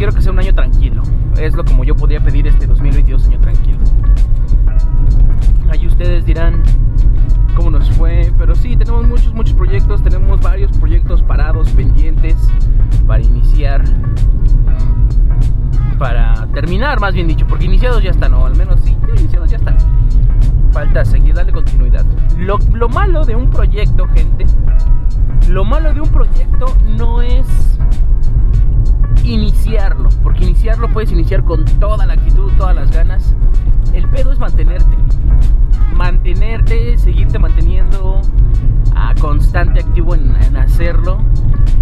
quiero 0.00 0.14
que 0.14 0.22
sea 0.22 0.32
un 0.32 0.38
año 0.38 0.54
tranquilo. 0.54 1.02
Es 1.38 1.54
lo 1.54 1.62
como 1.62 1.84
yo 1.84 1.94
podría 1.94 2.20
pedir 2.20 2.46
este 2.46 2.66
2022 2.66 3.26
año 3.26 3.38
tranquilo. 3.38 3.78
Ahí 5.68 5.86
ustedes 5.86 6.24
dirán 6.24 6.62
cómo 7.54 7.68
nos 7.68 7.90
fue, 7.90 8.32
pero 8.38 8.54
sí, 8.54 8.78
tenemos 8.78 9.06
muchos, 9.06 9.34
muchos 9.34 9.54
proyectos, 9.54 10.02
tenemos 10.02 10.40
varios 10.40 10.72
proyectos 10.78 11.22
parados, 11.22 11.68
pendientes 11.72 12.34
para 13.06 13.22
iniciar, 13.22 13.84
para 15.98 16.46
terminar, 16.54 16.98
más 16.98 17.12
bien 17.12 17.28
dicho, 17.28 17.46
porque 17.46 17.66
iniciados 17.66 18.02
ya 18.02 18.12
están, 18.12 18.32
o 18.32 18.46
al 18.46 18.56
menos 18.56 18.80
sí, 18.82 18.96
ya 19.06 19.20
iniciados 19.20 19.50
ya 19.50 19.58
están. 19.58 19.76
Falta 20.72 21.04
seguir, 21.04 21.34
darle 21.34 21.52
continuidad. 21.52 22.06
Lo, 22.38 22.58
lo 22.72 22.88
malo 22.88 23.26
de 23.26 23.36
un 23.36 23.50
proyecto, 23.50 24.08
gente, 24.08 24.46
lo 25.50 25.66
malo 25.66 25.92
de 25.92 26.00
un 26.00 26.08
proyecto 26.08 26.74
no 26.86 27.20
es 27.20 27.70
iniciarlo, 29.24 30.08
porque 30.22 30.44
iniciarlo 30.44 30.88
puedes 30.92 31.12
iniciar 31.12 31.44
con 31.44 31.64
toda 31.64 32.06
la 32.06 32.14
actitud, 32.14 32.50
todas 32.56 32.74
las 32.74 32.90
ganas. 32.90 33.34
El 33.92 34.08
pedo 34.08 34.32
es 34.32 34.38
mantenerte. 34.38 34.96
Mantenerte, 35.94 36.96
seguirte 36.98 37.38
manteniendo 37.38 38.20
a 38.94 39.14
constante 39.16 39.80
activo 39.80 40.14
en, 40.14 40.34
en, 40.42 40.56
hacerlo. 40.56 41.18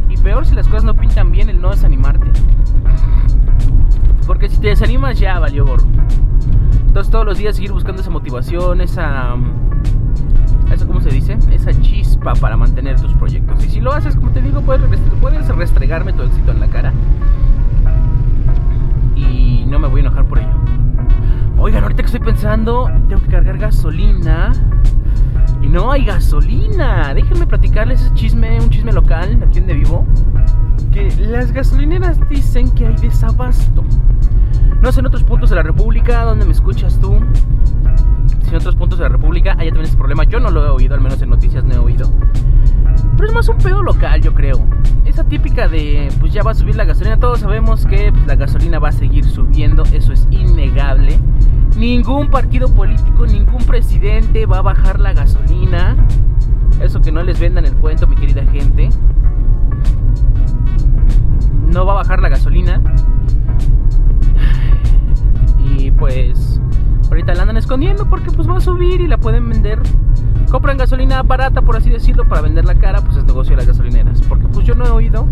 Y 0.08 0.16
peor 0.16 0.46
si 0.46 0.54
las 0.54 0.66
cosas 0.66 0.84
no 0.84 0.94
pintan 0.94 1.30
bien, 1.30 1.48
el 1.48 1.60
no 1.60 1.70
desanimarte. 1.70 2.30
Porque 4.26 4.48
si 4.48 4.58
te 4.58 4.68
desanimas 4.68 5.18
ya 5.18 5.38
valió 5.38 5.64
gorro. 5.64 5.86
Entonces 6.86 7.10
todos 7.10 7.24
los 7.24 7.38
días 7.38 7.56
seguir 7.56 7.72
buscando 7.72 8.02
esa 8.02 8.10
motivación, 8.10 8.80
esa... 8.80 9.36
¿Eso 10.72 10.86
cómo 10.86 11.00
se 11.00 11.10
dice? 11.10 11.38
Esa 11.50 11.72
chispa 11.80 12.34
para 12.34 12.56
mantener 12.56 13.00
tus 13.00 13.12
proyectos. 13.14 13.64
Y 13.64 13.68
si 13.70 13.80
lo 13.80 13.92
haces, 13.92 14.14
como 14.16 14.30
te 14.30 14.40
digo, 14.40 14.60
puedes, 14.60 15.00
puedes 15.20 15.48
restregarme 15.48 16.12
tu 16.12 16.22
éxito 16.22 16.52
en 16.52 16.60
la 16.60 16.68
cara. 16.68 16.92
Y 19.16 19.64
no 19.66 19.78
me 19.78 19.88
voy 19.88 20.00
a 20.00 20.04
enojar 20.04 20.26
por 20.26 20.38
ello. 20.38 20.48
Oigan, 21.58 21.82
ahorita 21.82 22.02
que 22.02 22.06
estoy 22.06 22.20
pensando, 22.20 22.90
tengo 23.08 23.22
que 23.22 23.28
cargar 23.28 23.58
gasolina. 23.58 24.52
Y 25.62 25.68
no 25.68 25.90
hay 25.90 26.04
gasolina. 26.04 27.12
Déjenme 27.14 27.46
platicarles 27.46 28.02
ese 28.02 28.14
chisme, 28.14 28.60
un 28.60 28.70
chisme 28.70 28.92
local, 28.92 29.42
aquí 29.42 29.58
donde 29.58 29.74
vivo. 29.74 30.06
Que 30.92 31.10
las 31.18 31.52
gasolineras 31.52 32.18
dicen 32.28 32.70
que 32.70 32.86
hay 32.86 32.96
desabasto. 32.96 33.82
No 34.80 34.92
sé 34.92 35.00
en 35.00 35.06
otros 35.06 35.24
puntos 35.24 35.50
de 35.50 35.56
la 35.56 35.62
República, 35.62 36.22
donde 36.24 36.44
me 36.44 36.52
escuchas 36.52 36.98
tú. 37.00 37.20
En 38.48 38.56
otros 38.56 38.76
puntos 38.76 38.98
de 38.98 39.04
la 39.04 39.10
República 39.10 39.52
haya 39.52 39.70
también 39.70 39.86
ese 39.86 39.96
problema. 39.96 40.24
Yo 40.24 40.40
no 40.40 40.50
lo 40.50 40.64
he 40.64 40.70
oído, 40.70 40.94
al 40.94 41.02
menos 41.02 41.20
en 41.20 41.28
noticias 41.28 41.64
no 41.64 41.74
he 41.74 41.78
oído. 41.78 42.10
Pero 43.16 43.28
es 43.28 43.34
más 43.34 43.48
un 43.48 43.58
pedo 43.58 43.82
local, 43.82 44.22
yo 44.22 44.32
creo. 44.32 44.64
Esa 45.04 45.24
típica 45.24 45.68
de, 45.68 46.08
pues 46.20 46.32
ya 46.32 46.42
va 46.42 46.52
a 46.52 46.54
subir 46.54 46.76
la 46.76 46.84
gasolina. 46.84 47.18
Todos 47.18 47.40
sabemos 47.40 47.84
que 47.84 48.10
pues, 48.10 48.26
la 48.26 48.36
gasolina 48.36 48.78
va 48.78 48.88
a 48.88 48.92
seguir 48.92 49.24
subiendo. 49.24 49.82
Eso 49.92 50.12
es 50.12 50.26
innegable. 50.30 51.18
Ningún 51.76 52.30
partido 52.30 52.68
político, 52.68 53.26
ningún 53.26 53.64
presidente 53.64 54.46
va 54.46 54.58
a 54.58 54.62
bajar 54.62 54.98
la 54.98 55.12
gasolina. 55.12 55.96
Eso 56.80 57.00
que 57.00 57.12
no 57.12 57.22
les 57.22 57.38
vendan 57.38 57.66
el 57.66 57.74
cuento, 57.74 58.06
mi 58.06 58.16
querida 58.16 58.44
gente. 58.46 58.88
No 61.66 61.84
va 61.84 61.92
a 61.92 61.96
bajar 61.96 62.22
la 62.22 62.30
gasolina. 62.30 62.80
Y 65.58 65.90
pues 65.90 66.57
ahorita 67.08 67.34
la 67.34 67.42
andan 67.42 67.56
escondiendo 67.56 68.08
porque 68.08 68.30
pues 68.30 68.48
va 68.48 68.56
a 68.56 68.60
subir 68.60 69.00
y 69.00 69.06
la 69.06 69.18
pueden 69.18 69.48
vender. 69.48 69.80
Compran 70.50 70.78
gasolina 70.78 71.22
barata, 71.22 71.62
por 71.62 71.76
así 71.76 71.90
decirlo, 71.90 72.26
para 72.26 72.40
venderla 72.40 72.74
cara, 72.74 73.00
pues 73.00 73.16
es 73.16 73.24
negocio 73.24 73.52
de 73.52 73.56
las 73.58 73.66
gasolineras. 73.66 74.22
Porque 74.22 74.48
pues 74.48 74.66
yo 74.66 74.74
no 74.74 74.86
he 74.86 74.90
oído 74.90 75.26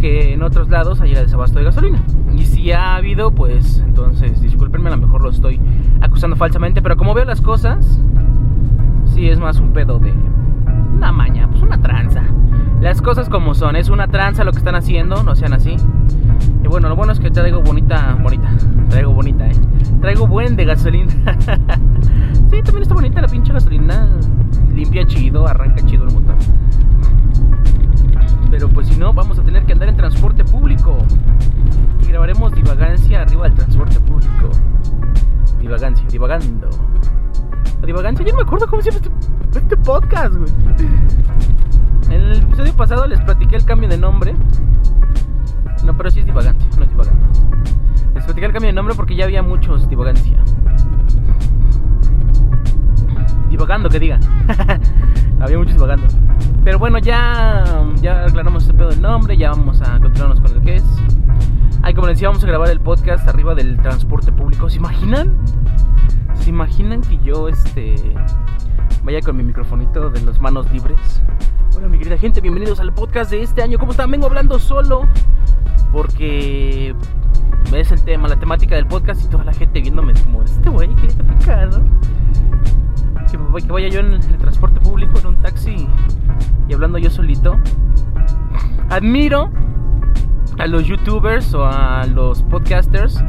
que 0.00 0.32
en 0.32 0.42
otros 0.42 0.68
lados 0.68 1.00
haya 1.00 1.20
desabasto 1.20 1.58
de 1.58 1.64
gasolina. 1.64 2.02
Y 2.34 2.44
si 2.44 2.72
ha 2.72 2.96
habido, 2.96 3.30
pues 3.32 3.78
entonces 3.84 4.40
discúlpenme, 4.40 4.88
a 4.88 4.96
lo 4.96 4.98
mejor 4.98 5.22
lo 5.22 5.30
estoy 5.30 5.60
acusando 6.00 6.36
falsamente, 6.36 6.82
pero 6.82 6.96
como 6.96 7.14
veo 7.14 7.24
las 7.24 7.40
cosas, 7.40 8.00
sí 9.06 9.28
es 9.28 9.38
más 9.38 9.58
un 9.58 9.72
pedo 9.72 9.98
de 9.98 10.12
una 10.94 11.12
maña, 11.12 11.48
pues 11.50 11.62
una 11.62 11.80
tranza. 11.80 12.22
Las 12.80 13.02
cosas 13.02 13.28
como 13.28 13.54
son, 13.54 13.76
es 13.76 13.88
una 13.88 14.08
tranza 14.08 14.44
lo 14.44 14.52
que 14.52 14.58
están 14.58 14.76
haciendo, 14.76 15.22
no 15.22 15.34
sean 15.34 15.52
así. 15.52 15.76
Y 16.62 16.68
bueno, 16.68 16.88
lo 16.88 16.96
bueno 16.96 17.12
es 17.12 17.20
que 17.20 17.30
traigo 17.30 17.62
bonita, 17.62 18.18
bonita, 18.22 18.48
traigo 18.88 19.12
bonita, 19.12 19.46
eh. 19.46 19.52
Traigo 20.00 20.26
buen 20.26 20.56
de 20.56 20.64
gasolina. 20.64 21.12
sí, 22.50 22.62
también 22.62 22.82
está 22.82 22.94
bonita 22.94 23.20
la 23.20 23.28
pinche 23.28 23.52
gasolina. 23.52 24.08
Limpia 24.74 25.06
chido, 25.06 25.46
arranca 25.46 25.84
chido 25.84 26.04
el 26.04 26.14
motor. 26.14 26.36
Pero 28.50 28.68
pues 28.68 28.88
si 28.88 28.96
no, 28.96 29.12
vamos 29.12 29.38
a 29.38 29.42
tener 29.42 29.64
que 29.66 29.72
andar 29.72 29.88
en 29.88 29.96
transporte 29.96 30.44
público. 30.44 30.98
Y 32.02 32.06
grabaremos 32.06 32.52
divagancia 32.52 33.22
arriba 33.22 33.44
del 33.44 33.54
transporte 33.54 34.00
público. 34.00 34.50
Divagancia, 35.60 36.06
divagando. 36.10 36.68
Divagancia, 37.84 38.24
yo 38.24 38.32
no 38.32 38.38
me 38.38 38.44
acuerdo 38.44 38.66
cómo 38.68 38.82
se 38.82 38.90
llama 38.90 39.04
este, 39.04 39.58
este 39.58 39.76
podcast, 39.76 40.34
güey. 40.34 40.52
En 42.10 42.20
el 42.22 42.38
episodio 42.38 42.72
pasado 42.74 43.06
les 43.06 43.20
platiqué 43.20 43.56
el 43.56 43.64
cambio 43.64 43.88
de 43.88 43.98
nombre. 43.98 44.34
No, 45.84 45.96
pero 45.96 46.10
sí 46.10 46.20
es 46.20 46.26
divagancia, 46.26 46.68
no 46.76 46.84
es 46.84 46.90
divagando. 46.90 47.26
Les 48.14 48.24
platiqué 48.24 48.46
el 48.46 48.52
cambio 48.52 48.68
de 48.68 48.72
nombre 48.72 48.94
porque 48.94 49.14
ya 49.14 49.24
había 49.24 49.42
muchos 49.42 49.88
divagancia. 49.88 50.38
Divagando, 53.48 53.88
que 53.88 53.98
diga. 53.98 54.20
había 55.40 55.58
muchos 55.58 55.74
divagando. 55.74 56.06
Pero 56.64 56.78
bueno, 56.78 56.98
ya, 56.98 57.64
ya 58.02 58.24
aclaramos 58.24 58.64
este 58.64 58.74
pedo 58.74 58.90
del 58.90 59.00
nombre, 59.00 59.36
ya 59.36 59.50
vamos 59.50 59.80
a 59.80 59.98
continuarnos 59.98 60.40
con 60.40 60.52
el 60.56 60.62
que 60.62 60.76
es. 60.76 60.84
Ay, 61.82 61.94
como 61.94 62.08
les 62.08 62.16
decía, 62.16 62.28
vamos 62.28 62.44
a 62.44 62.46
grabar 62.46 62.70
el 62.70 62.80
podcast 62.80 63.26
arriba 63.28 63.54
del 63.54 63.80
transporte 63.80 64.32
público. 64.32 64.68
¿Se 64.68 64.76
imaginan? 64.76 65.36
¿Se 66.40 66.50
imaginan 66.50 67.00
que 67.00 67.18
yo 67.18 67.48
este 67.48 67.94
vaya 69.04 69.20
con 69.22 69.36
mi 69.36 69.44
microfonito 69.44 70.10
de 70.10 70.20
las 70.22 70.40
manos 70.40 70.70
libres? 70.70 71.22
Hola 71.76 71.88
mi 71.88 71.98
querida 71.98 72.18
gente, 72.18 72.40
bienvenidos 72.40 72.80
al 72.80 72.92
podcast 72.92 73.30
de 73.30 73.42
este 73.42 73.62
año. 73.62 73.78
¿Cómo 73.78 73.92
están? 73.92 74.10
Vengo 74.10 74.26
hablando 74.26 74.58
solo 74.58 75.02
porque 75.92 76.94
es 77.72 77.92
el 77.92 78.02
tema, 78.02 78.28
la 78.28 78.36
temática 78.36 78.76
del 78.76 78.86
podcast 78.86 79.24
y 79.24 79.28
toda 79.28 79.44
la 79.44 79.52
gente 79.52 79.80
viéndome 79.80 80.14
como 80.14 80.42
este 80.42 80.68
güey 80.68 80.94
que 80.96 81.06
está 81.06 81.22
picado. 81.24 81.82
Que, 83.30 83.38
que 83.62 83.72
vaya 83.72 83.88
yo 83.88 84.00
en 84.00 84.14
el 84.14 84.38
transporte 84.38 84.80
público, 84.80 85.18
en 85.18 85.26
un 85.26 85.36
taxi 85.36 85.86
y 86.68 86.74
hablando 86.74 86.98
yo 86.98 87.10
solito. 87.10 87.58
Admiro 88.90 89.50
a 90.58 90.66
los 90.66 90.86
youtubers 90.86 91.54
o 91.54 91.64
a 91.64 92.06
los 92.06 92.42
podcasters 92.44 93.22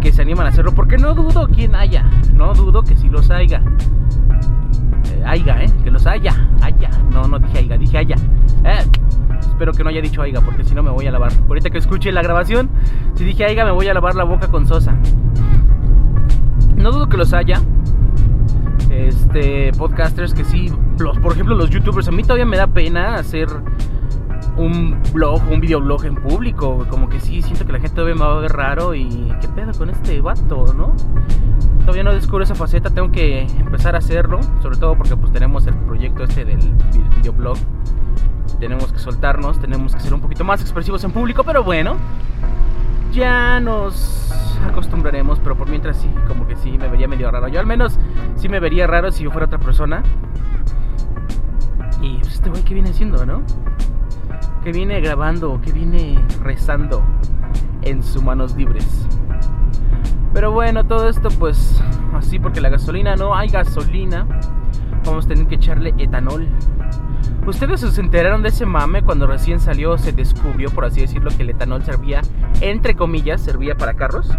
que 0.00 0.12
se 0.12 0.22
animan 0.22 0.46
a 0.46 0.48
hacerlo, 0.48 0.72
porque 0.74 0.96
no 0.96 1.14
dudo 1.14 1.48
quién 1.48 1.74
haya, 1.74 2.04
no 2.34 2.54
dudo 2.54 2.82
que 2.82 2.96
si 2.96 3.08
los 3.08 3.30
haya. 3.30 3.62
Eh, 5.06 5.22
haya, 5.24 5.62
¿eh? 5.62 5.70
Que 5.84 5.90
los 5.90 6.06
haya, 6.06 6.48
haya. 6.60 6.90
No, 7.12 7.28
no 7.28 7.38
dije 7.38 7.58
haya, 7.58 7.78
dije 7.78 7.98
haya. 7.98 8.16
Eh, 8.64 8.84
espero 9.52 9.72
que 9.72 9.84
no 9.84 9.90
haya 9.90 10.00
dicho 10.00 10.22
haya, 10.22 10.40
porque 10.40 10.64
si 10.64 10.74
no 10.74 10.82
me 10.82 10.90
voy 10.90 11.06
a 11.06 11.10
lavar. 11.10 11.32
Ahorita 11.48 11.70
que 11.70 11.78
escuche 11.78 12.10
la 12.10 12.22
grabación, 12.22 12.70
si 13.14 13.24
dije 13.24 13.44
haya, 13.44 13.64
me 13.64 13.70
voy 13.70 13.86
a 13.88 13.94
lavar 13.94 14.14
la 14.14 14.24
boca 14.24 14.48
con 14.48 14.66
sosa. 14.66 14.96
No 16.76 16.90
dudo 16.90 17.08
que 17.08 17.16
los 17.16 17.32
haya. 17.32 17.60
Este, 18.90 19.72
podcasters 19.72 20.34
que 20.34 20.44
sí, 20.44 20.70
los, 20.98 21.18
por 21.18 21.32
ejemplo, 21.32 21.54
los 21.54 21.70
youtubers. 21.70 22.08
A 22.08 22.10
mí 22.10 22.22
todavía 22.22 22.44
me 22.44 22.56
da 22.56 22.66
pena 22.66 23.14
hacer 23.14 23.48
un 24.56 25.00
blog, 25.12 25.40
un 25.50 25.60
videoblog 25.60 26.04
en 26.06 26.16
público. 26.16 26.86
Como 26.90 27.08
que 27.08 27.20
sí, 27.20 27.42
siento 27.42 27.64
que 27.64 27.72
la 27.72 27.78
gente 27.78 27.94
todavía 27.94 28.14
me 28.14 28.22
va 28.22 28.36
a 28.36 28.40
ver 28.40 28.52
raro 28.52 28.94
y 28.94 29.32
qué 29.40 29.48
pedo 29.48 29.72
con 29.72 29.90
este 29.90 30.20
vato, 30.20 30.74
¿no? 30.76 30.94
Todavía 31.80 32.04
no 32.04 32.12
descubro 32.12 32.44
esa 32.44 32.54
faceta, 32.54 32.90
tengo 32.90 33.10
que 33.10 33.42
empezar 33.42 33.94
a 33.94 33.98
hacerlo, 33.98 34.40
sobre 34.62 34.76
todo 34.76 34.96
porque 34.96 35.16
pues 35.16 35.32
tenemos 35.32 35.66
el 35.66 35.74
proyecto 35.74 36.24
este 36.24 36.44
del 36.44 36.60
videoblog. 37.16 37.58
Tenemos 38.62 38.92
que 38.92 39.00
soltarnos, 39.00 39.58
tenemos 39.58 39.92
que 39.92 40.00
ser 40.00 40.14
un 40.14 40.20
poquito 40.20 40.44
más 40.44 40.60
expresivos 40.60 41.02
en 41.02 41.10
público, 41.10 41.42
pero 41.42 41.64
bueno, 41.64 41.96
ya 43.10 43.58
nos 43.58 44.32
acostumbraremos, 44.64 45.40
pero 45.40 45.56
por 45.56 45.68
mientras 45.68 45.96
sí, 45.96 46.08
como 46.28 46.46
que 46.46 46.54
sí 46.54 46.78
me 46.78 46.86
vería 46.86 47.08
medio 47.08 47.28
raro. 47.28 47.48
Yo 47.48 47.58
al 47.58 47.66
menos 47.66 47.98
sí 48.36 48.48
me 48.48 48.60
vería 48.60 48.86
raro 48.86 49.10
si 49.10 49.24
yo 49.24 49.32
fuera 49.32 49.46
otra 49.46 49.58
persona. 49.58 50.04
Y 52.00 52.18
pues 52.18 52.34
este 52.34 52.50
güey 52.50 52.62
que 52.62 52.74
viene 52.74 52.90
haciendo, 52.90 53.26
¿no? 53.26 53.42
Que 54.62 54.70
viene 54.70 55.00
grabando, 55.00 55.60
que 55.60 55.72
viene 55.72 56.24
rezando 56.44 57.02
en 57.82 58.00
sus 58.04 58.22
manos 58.22 58.54
libres. 58.54 59.08
Pero 60.32 60.52
bueno, 60.52 60.84
todo 60.84 61.08
esto 61.08 61.30
pues 61.30 61.82
así 62.14 62.38
porque 62.38 62.60
la 62.60 62.68
gasolina 62.68 63.16
no 63.16 63.34
hay 63.34 63.48
gasolina. 63.48 64.24
Vamos 65.04 65.24
a 65.24 65.28
tener 65.30 65.48
que 65.48 65.56
echarle 65.56 65.92
etanol. 65.98 66.46
¿Ustedes 67.46 67.80
se 67.80 68.00
enteraron 68.00 68.42
de 68.42 68.50
ese 68.50 68.66
mame 68.66 69.02
cuando 69.02 69.26
recién 69.26 69.58
salió, 69.58 69.98
se 69.98 70.12
descubrió, 70.12 70.70
por 70.70 70.84
así 70.84 71.00
decirlo, 71.00 71.30
que 71.36 71.42
el 71.42 71.50
etanol 71.50 71.82
servía, 71.82 72.22
entre 72.60 72.94
comillas, 72.94 73.40
servía 73.40 73.74
para 73.74 73.94
carros? 73.94 74.30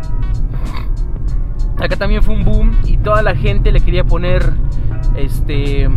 Acá 1.77 1.97
también 1.97 2.23
fue 2.23 2.35
un 2.35 2.45
boom 2.45 2.71
y 2.85 2.97
toda 2.97 3.21
la 3.21 3.35
gente 3.35 3.73
le 3.73 3.81
quería 3.81 4.05
poner 4.05 4.53
este 5.15 5.89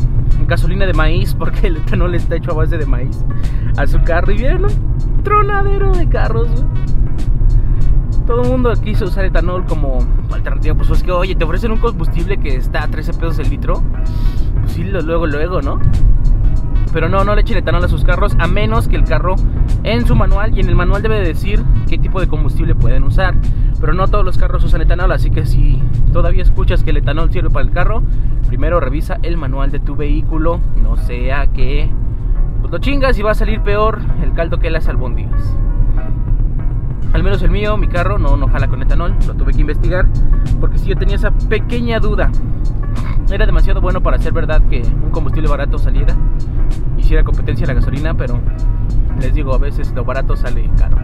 gasolina 0.48 0.84
de 0.84 0.92
maíz 0.94 1.34
porque 1.34 1.68
el 1.68 1.76
etanol 1.76 2.14
está 2.14 2.36
hecho 2.36 2.50
a 2.50 2.54
base 2.54 2.76
de 2.76 2.86
maíz 2.86 3.24
a 3.76 3.86
su 3.86 4.02
carro 4.02 4.32
y 4.32 4.38
vieron 4.38 4.70
tronadero 5.22 5.92
de 5.92 6.08
carros. 6.08 6.48
Todo 8.26 8.42
el 8.42 8.48
mundo 8.48 8.72
quiso 8.82 9.04
usar 9.04 9.24
etanol 9.26 9.64
como 9.66 9.98
alternativa. 10.32 10.74
Pues 10.74 10.90
es 10.90 11.02
que, 11.04 11.12
oye, 11.12 11.36
te 11.36 11.44
ofrecen 11.44 11.70
un 11.70 11.78
combustible 11.78 12.36
que 12.38 12.56
está 12.56 12.82
a 12.82 12.88
13 12.88 13.12
pesos 13.12 13.38
el 13.38 13.50
litro. 13.50 13.82
Pues 14.62 14.72
sí, 14.72 14.82
luego, 14.82 15.26
luego, 15.26 15.62
¿no? 15.62 15.80
Pero 16.96 17.10
no, 17.10 17.24
no 17.24 17.34
le 17.34 17.42
echen 17.42 17.58
etanol 17.58 17.84
a 17.84 17.88
sus 17.88 18.04
carros 18.04 18.34
a 18.38 18.46
menos 18.46 18.88
que 18.88 18.96
el 18.96 19.04
carro 19.04 19.36
en 19.84 20.06
su 20.06 20.16
manual 20.16 20.56
y 20.56 20.60
en 20.60 20.70
el 20.70 20.74
manual 20.74 21.02
debe 21.02 21.20
decir 21.20 21.62
qué 21.86 21.98
tipo 21.98 22.20
de 22.20 22.26
combustible 22.26 22.74
pueden 22.74 23.04
usar. 23.04 23.34
Pero 23.78 23.92
no 23.92 24.08
todos 24.08 24.24
los 24.24 24.38
carros 24.38 24.64
usan 24.64 24.80
etanol, 24.80 25.12
así 25.12 25.30
que 25.30 25.44
si 25.44 25.78
todavía 26.14 26.42
escuchas 26.42 26.82
que 26.82 26.92
el 26.92 26.96
etanol 26.96 27.30
sirve 27.30 27.50
para 27.50 27.66
el 27.66 27.70
carro, 27.70 28.02
primero 28.48 28.80
revisa 28.80 29.18
el 29.20 29.36
manual 29.36 29.70
de 29.70 29.78
tu 29.78 29.94
vehículo, 29.94 30.58
no 30.82 30.96
sea 30.96 31.48
que 31.48 31.90
pues 32.62 32.72
lo 32.72 32.78
chingas 32.78 33.18
y 33.18 33.22
va 33.22 33.32
a 33.32 33.34
salir 33.34 33.60
peor 33.60 33.98
el 34.22 34.32
caldo 34.32 34.58
que 34.58 34.70
las 34.70 34.88
albóndigas. 34.88 35.54
Al 37.12 37.22
menos 37.22 37.42
el 37.42 37.50
mío, 37.50 37.76
mi 37.76 37.88
carro, 37.88 38.18
no, 38.18 38.38
no 38.38 38.48
jala 38.48 38.68
con 38.68 38.80
etanol, 38.80 39.14
lo 39.26 39.34
tuve 39.34 39.52
que 39.52 39.60
investigar 39.60 40.06
porque 40.62 40.78
si 40.78 40.88
yo 40.88 40.96
tenía 40.96 41.16
esa 41.16 41.30
pequeña 41.30 42.00
duda. 42.00 42.30
Era 43.30 43.44
demasiado 43.44 43.82
bueno 43.82 44.00
para 44.00 44.16
ser 44.16 44.32
verdad 44.32 44.62
que 44.70 44.80
un 44.80 45.10
combustible 45.10 45.50
barato 45.50 45.78
saliera, 45.78 46.16
hiciera 47.06 47.22
competencia 47.22 47.66
la 47.68 47.74
gasolina, 47.74 48.14
pero 48.14 48.40
les 49.20 49.32
digo, 49.32 49.54
a 49.54 49.58
veces 49.58 49.92
lo 49.94 50.04
barato 50.04 50.36
sale 50.36 50.68
caro. 50.76 50.98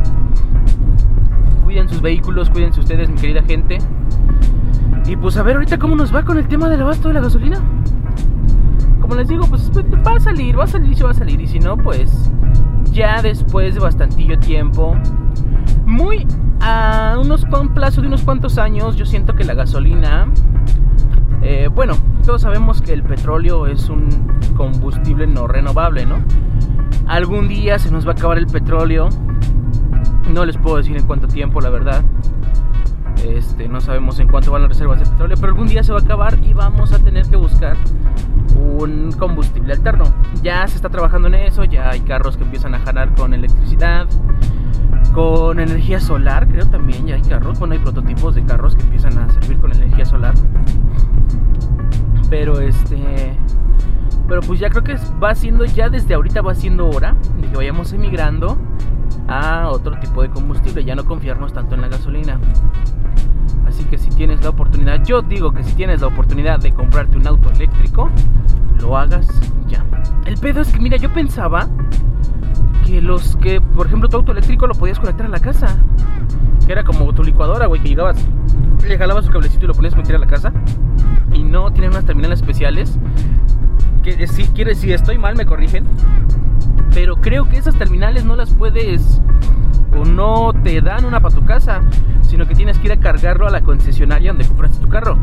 Cuiden 1.63 1.89
sus 1.89 2.03
vehículos, 2.03 2.51
cuídense 2.51 2.81
ustedes, 2.81 3.09
mi 3.09 3.15
querida 3.15 3.43
gente. 3.43 3.79
Y 5.07 5.17
pues 5.17 5.37
a 5.37 5.45
ver 5.45 5.55
ahorita 5.55 5.79
cómo 5.79 5.95
nos 5.95 6.13
va 6.13 6.25
con 6.25 6.39
el 6.39 6.49
tema 6.49 6.69
del 6.69 6.83
abasto 6.83 7.07
de 7.07 7.15
la 7.15 7.21
gasolina. 7.21 7.61
Como 9.01 9.15
les 9.15 9.29
digo, 9.29 9.47
pues 9.47 9.71
va 10.05 10.17
a 10.17 10.21
salir, 10.21 10.59
va 10.59 10.65
a 10.65 10.67
salir 10.67 10.91
y 10.91 10.95
se 10.97 11.05
va 11.05 11.11
a 11.11 11.15
salir. 11.15 11.41
Y 11.41 11.47
si 11.47 11.61
no, 11.61 11.77
pues 11.77 12.33
ya 12.91 13.23
después 13.23 13.75
de 13.75 13.81
bastantillo 13.81 14.39
tiempo, 14.41 14.97
muy 15.87 16.27
a 16.61 17.17
unos, 17.21 17.45
un 17.45 17.75
plazo 17.75 18.01
de 18.01 18.09
unos 18.09 18.23
cuantos 18.23 18.59
años, 18.59 18.97
yo 18.97 19.07
siento 19.07 19.37
que 19.37 19.45
la 19.45 19.55
gasolina 19.55 20.29
eh, 21.43 21.69
bueno, 21.73 21.95
todos 22.23 22.43
sabemos 22.43 22.81
que 22.81 22.93
el 22.93 23.03
petróleo 23.03 23.67
es 23.67 23.89
un 23.89 24.09
combustible 24.57 25.27
no 25.27 25.47
renovable, 25.47 26.07
¿no? 26.07 26.23
Algún 27.07 27.49
día 27.49 27.79
se 27.79 27.91
nos 27.91 28.07
va 28.07 28.13
a 28.13 28.15
acabar 28.15 28.39
el 28.39 28.47
petróleo. 28.47 29.09
No 30.33 30.45
les 30.45 30.57
puedo 30.57 30.77
decir 30.77 30.97
en 30.97 31.05
cuánto 31.07 31.27
tiempo, 31.27 31.61
la 31.61 31.71
verdad. 31.71 32.03
Este, 33.25 33.69
no 33.69 33.81
sabemos 33.81 34.19
en 34.19 34.29
cuánto 34.29 34.53
van 34.53 34.63
las 34.63 34.71
reservas 34.71 35.01
de 35.01 35.07
petróleo, 35.07 35.37
pero 35.41 35.53
algún 35.53 35.69
día 35.69 35.83
se 35.83 35.93
va 35.93 35.99
a 35.99 36.03
acabar 36.03 36.39
y 36.43 36.55
vamos 36.55 36.93
a 36.93 36.99
tener 36.99 37.27
que 37.27 37.37
buscar 37.37 37.77
un 38.57 39.13
combustible 39.13 39.73
alterno. 39.73 40.05
Ya 40.43 40.67
se 40.67 40.77
está 40.77 40.89
trabajando 40.89 41.29
en 41.29 41.35
eso, 41.35 41.65
ya 41.65 41.91
hay 41.91 42.01
carros 42.01 42.37
que 42.37 42.45
empiezan 42.45 42.75
a 42.75 42.81
jalar 42.81 43.15
con 43.15 43.35
electricidad, 43.35 44.07
con 45.13 45.61
energía 45.61 46.01
solar, 46.01 46.49
creo 46.49 46.67
también 46.67 47.07
ya 47.07 47.17
hay 47.17 47.23
carros, 47.23 47.59
bueno, 47.59 47.75
hay 47.75 47.81
prototipos 47.81 48.35
de 48.35 48.45
carros 48.45 48.75
que 48.75 48.83
empiezan 48.83 49.19
a 49.19 49.29
servir 49.31 49.59
con 49.59 49.73
energía 49.73 50.05
solar. 50.05 50.35
Pero 52.33 52.59
este. 52.61 52.97
Pero 54.27 54.41
pues 54.41 54.59
ya 54.59 54.71
creo 54.71 54.83
que 54.83 54.97
va 55.23 55.35
siendo, 55.35 55.67
ya 55.67 55.91
desde 55.91 56.15
ahorita 56.15 56.41
va 56.41 56.55
siendo 56.55 56.89
hora 56.89 57.15
de 57.39 57.47
que 57.51 57.55
vayamos 57.55 57.93
emigrando 57.93 58.57
a 59.29 59.69
otro 59.69 60.01
tipo 60.01 60.23
de 60.23 60.31
combustible, 60.31 60.83
ya 60.83 60.95
no 60.95 61.05
confiarnos 61.05 61.53
tanto 61.53 61.75
en 61.75 61.83
la 61.83 61.89
gasolina. 61.89 62.41
Así 63.67 63.85
que 63.85 63.99
si 63.99 64.09
tienes 64.09 64.43
la 64.43 64.49
oportunidad, 64.49 65.05
yo 65.05 65.21
digo 65.21 65.53
que 65.53 65.63
si 65.63 65.75
tienes 65.75 66.01
la 66.01 66.07
oportunidad 66.07 66.59
de 66.59 66.73
comprarte 66.73 67.19
un 67.19 67.27
auto 67.27 67.51
eléctrico, 67.51 68.09
lo 68.81 68.97
hagas 68.97 69.29
ya. 69.69 69.85
El 70.25 70.39
pedo 70.39 70.63
es 70.63 70.73
que, 70.73 70.81
mira, 70.81 70.97
yo 70.97 71.13
pensaba 71.13 71.69
que 72.87 73.03
los 73.03 73.37
que, 73.37 73.61
por 73.61 73.89
ejemplo, 73.89 74.09
tu 74.09 74.17
auto 74.17 74.33
eléctrico 74.33 74.67
lo 74.67 74.75
podías 74.75 74.99
conectar 74.99 75.27
a 75.27 75.29
la 75.29 75.41
casa. 75.41 75.77
Que 76.65 76.73
era 76.73 76.83
como 76.83 77.13
tu 77.13 77.23
licuadora, 77.23 77.67
güey, 77.67 77.83
que 77.83 77.91
llegabas, 77.91 78.17
le 78.87 78.99
jalabas 78.99 79.27
su 79.27 79.31
cablecito 79.31 79.65
y 79.65 79.69
lo 79.69 79.75
ponías 79.75 79.97
meter 79.97 80.17
a 80.17 80.19
la 80.19 80.27
casa 80.27 80.53
y 81.33 81.43
no 81.43 81.73
tienen 81.73 81.91
unas 81.91 82.05
terminales 82.05 82.41
especiales. 82.41 82.99
Que 84.03 84.27
si 84.27 84.45
quieres, 84.45 84.79
si 84.79 84.93
estoy 84.93 85.19
mal, 85.19 85.37
me 85.37 85.47
corrigen. 85.47 85.85
Pero 86.93 87.17
creo 87.17 87.49
que 87.49 87.57
esas 87.57 87.77
terminales 87.77 88.25
no 88.25 88.37
las 88.37 88.51
puedes 88.51 89.21
o 89.97 90.05
no 90.05 90.53
te 90.63 90.81
dan 90.81 91.05
una 91.05 91.21
para 91.21 91.35
tu 91.35 91.45
casa, 91.45 91.81
sino 92.23 92.47
que 92.47 92.55
tienes 92.55 92.79
que 92.79 92.87
ir 92.87 92.93
a 92.93 92.99
cargarlo 92.99 93.47
a 93.47 93.51
la 93.51 93.63
concesionaria 93.63 94.31
donde 94.31 94.47
compraste 94.47 94.79
tu 94.79 94.89
carro. 94.89 95.19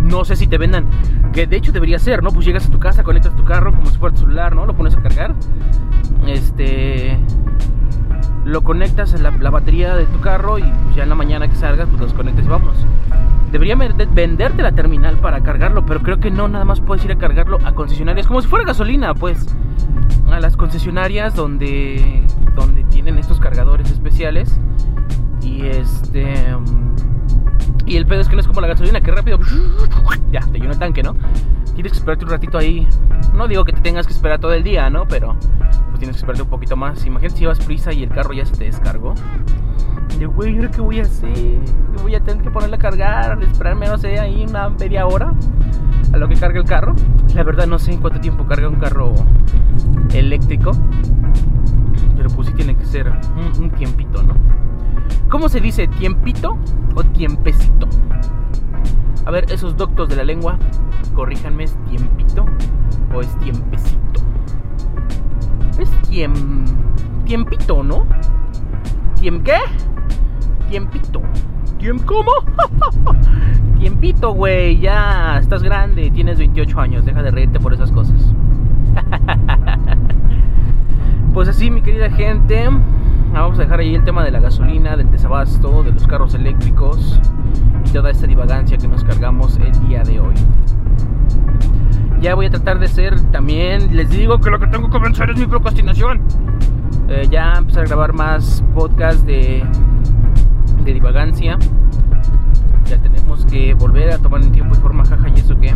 No 0.00 0.24
sé 0.24 0.34
si 0.34 0.46
te 0.46 0.58
vendan, 0.58 0.86
que 1.32 1.46
de 1.46 1.56
hecho 1.56 1.72
debería 1.72 1.98
ser, 1.98 2.22
¿no? 2.22 2.30
Pues 2.30 2.46
llegas 2.46 2.66
a 2.66 2.70
tu 2.70 2.78
casa, 2.78 3.02
conectas 3.02 3.36
tu 3.36 3.44
carro 3.44 3.72
como 3.72 3.86
si 3.90 3.98
fuera 3.98 4.14
tu 4.14 4.22
celular, 4.22 4.54
¿no? 4.54 4.66
Lo 4.66 4.74
pones 4.74 4.94
a 4.96 5.02
cargar. 5.02 5.34
Este 6.26 7.18
lo 8.44 8.62
conectas 8.62 9.14
a 9.14 9.18
la, 9.18 9.30
la, 9.30 9.50
batería 9.50 9.94
de 9.96 10.06
tu 10.06 10.20
carro 10.20 10.58
y 10.58 10.62
pues 10.62 10.96
ya 10.96 11.02
en 11.02 11.08
la 11.08 11.14
mañana 11.14 11.48
que 11.48 11.56
salgas 11.56 11.88
pues 11.88 12.00
los 12.00 12.14
conectas 12.14 12.44
y 12.44 12.48
vámonos. 12.48 12.86
Debería 13.52 13.74
venderte 13.74 14.62
la 14.62 14.72
terminal 14.72 15.18
para 15.18 15.42
cargarlo, 15.42 15.84
pero 15.84 16.02
creo 16.02 16.20
que 16.20 16.30
no, 16.30 16.46
nada 16.46 16.64
más 16.64 16.80
puedes 16.80 17.04
ir 17.04 17.10
a 17.10 17.18
cargarlo 17.18 17.58
a 17.64 17.72
concesionarias, 17.72 18.28
como 18.28 18.40
si 18.40 18.48
fuera 18.48 18.64
gasolina, 18.64 19.12
pues. 19.14 19.44
A 20.30 20.38
las 20.38 20.56
concesionarias 20.56 21.34
donde, 21.34 22.24
donde 22.54 22.84
tienen 22.84 23.18
estos 23.18 23.40
cargadores 23.40 23.90
especiales. 23.90 24.56
Y 25.42 25.66
este. 25.66 26.54
Y 27.86 27.96
el 27.96 28.06
pedo 28.06 28.20
es 28.20 28.28
que 28.28 28.36
no 28.36 28.40
es 28.40 28.46
como 28.46 28.60
la 28.60 28.68
gasolina, 28.68 29.00
que 29.00 29.10
rápido. 29.10 29.38
Ya, 30.30 30.40
te 30.42 30.60
llena 30.60 30.72
el 30.72 30.78
tanque, 30.78 31.02
¿no? 31.02 31.16
Que 31.74 31.88
esperarte 31.88 32.24
un 32.24 32.30
ratito 32.30 32.58
ahí. 32.58 32.86
No 33.34 33.48
digo 33.48 33.64
que 33.64 33.72
te 33.72 33.80
tengas 33.80 34.06
que 34.06 34.12
esperar 34.12 34.38
todo 34.38 34.52
el 34.52 34.62
día, 34.62 34.90
¿no? 34.90 35.06
Pero 35.08 35.34
pues 35.88 35.98
tienes 35.98 36.16
que 36.16 36.20
esperarte 36.20 36.42
un 36.42 36.50
poquito 36.50 36.76
más. 36.76 37.06
Imagínate 37.06 37.36
si 37.36 37.40
llevas 37.40 37.58
prisa 37.60 37.92
y 37.92 38.02
el 38.02 38.10
carro 38.10 38.32
ya 38.32 38.44
se 38.44 38.54
te 38.56 38.64
descargó 38.64 39.14
de 40.20 40.26
güey, 40.26 40.58
¿qué 40.70 40.80
voy 40.82 40.98
a 40.98 41.02
hacer? 41.02 41.32
¿Qué 41.32 42.02
voy 42.02 42.14
a 42.14 42.20
tener 42.20 42.42
que 42.42 42.50
ponerle 42.50 42.76
a 42.76 42.78
cargar? 42.78 43.42
Esperarme, 43.42 43.86
no 43.86 43.96
sé, 43.96 44.18
ahí 44.18 44.44
una 44.46 44.68
media 44.68 45.06
hora 45.06 45.32
a 46.12 46.16
lo 46.18 46.28
que 46.28 46.34
carga 46.34 46.60
el 46.60 46.66
carro. 46.66 46.94
La 47.34 47.42
verdad 47.42 47.66
no 47.66 47.78
sé 47.78 47.92
en 47.92 48.00
cuánto 48.00 48.20
tiempo 48.20 48.46
carga 48.46 48.68
un 48.68 48.76
carro 48.76 49.14
eléctrico. 50.12 50.72
Pero 52.16 52.28
pues 52.30 52.48
sí 52.48 52.54
tiene 52.54 52.76
que 52.76 52.84
ser 52.84 53.08
un, 53.08 53.62
un 53.62 53.70
tiempito, 53.70 54.22
¿no? 54.22 54.34
¿Cómo 55.30 55.48
se 55.48 55.60
dice? 55.60 55.86
¿Tiempito 55.86 56.58
o 56.94 57.02
tiempecito? 57.02 57.88
A 59.24 59.30
ver, 59.30 59.50
esos 59.52 59.76
doctos 59.76 60.08
de 60.08 60.16
la 60.16 60.24
lengua, 60.24 60.58
corríjanme, 61.14 61.64
¿es 61.64 61.76
tiempito 61.88 62.44
o 63.14 63.20
es 63.20 63.38
tiempecito? 63.38 64.20
Es 65.78 65.90
tiem... 66.08 66.64
tiempito, 67.24 67.82
¿no? 67.82 68.06
¿Tiem 69.20 69.42
qué? 69.42 69.58
tiempito. 70.70 71.20
¿Tiempo? 71.78 72.04
¿Cómo? 72.06 72.30
Tiempito, 73.78 74.32
güey. 74.32 74.78
Ya 74.78 75.38
estás 75.38 75.62
grande. 75.62 76.10
Tienes 76.10 76.38
28 76.38 76.80
años. 76.80 77.04
Deja 77.04 77.22
de 77.22 77.30
reírte 77.30 77.58
por 77.58 77.74
esas 77.74 77.90
cosas. 77.90 78.32
pues 81.34 81.48
así, 81.48 81.70
mi 81.70 81.82
querida 81.82 82.10
gente. 82.10 82.68
Vamos 83.32 83.58
a 83.58 83.62
dejar 83.62 83.80
ahí 83.80 83.94
el 83.94 84.04
tema 84.04 84.24
de 84.24 84.32
la 84.32 84.40
gasolina, 84.40 84.96
del 84.96 85.10
desabasto, 85.10 85.82
de 85.82 85.92
los 85.92 86.06
carros 86.06 86.34
eléctricos 86.34 87.20
y 87.86 87.90
toda 87.90 88.10
esta 88.10 88.26
divagancia 88.26 88.76
que 88.76 88.88
nos 88.88 89.04
cargamos 89.04 89.56
el 89.58 89.88
día 89.88 90.02
de 90.02 90.20
hoy. 90.20 90.34
Ya 92.20 92.34
voy 92.34 92.46
a 92.46 92.50
tratar 92.50 92.78
de 92.80 92.88
ser 92.88 93.20
también, 93.30 93.96
les 93.96 94.10
digo 94.10 94.38
que 94.38 94.50
lo 94.50 94.58
que 94.58 94.66
tengo 94.66 94.90
que 94.90 94.98
vencer 94.98 95.30
es 95.30 95.38
mi 95.38 95.46
procrastinación. 95.46 96.20
Eh, 97.08 97.28
ya 97.30 97.54
empezar 97.54 97.84
a 97.84 97.86
grabar 97.86 98.12
más 98.12 98.64
podcast 98.74 99.24
de, 99.24 99.64
de 100.84 100.92
divagancia. 100.92 101.56
Ya 102.86 102.98
tenemos 102.98 103.46
que 103.46 103.74
volver 103.74 104.12
a 104.12 104.18
tomar 104.18 104.42
en 104.42 104.52
tiempo 104.52 104.74
y 104.74 104.78
forma 104.78 105.04
jaja 105.04 105.28
y 105.28 105.40
eso 105.40 105.56
que. 105.56 105.74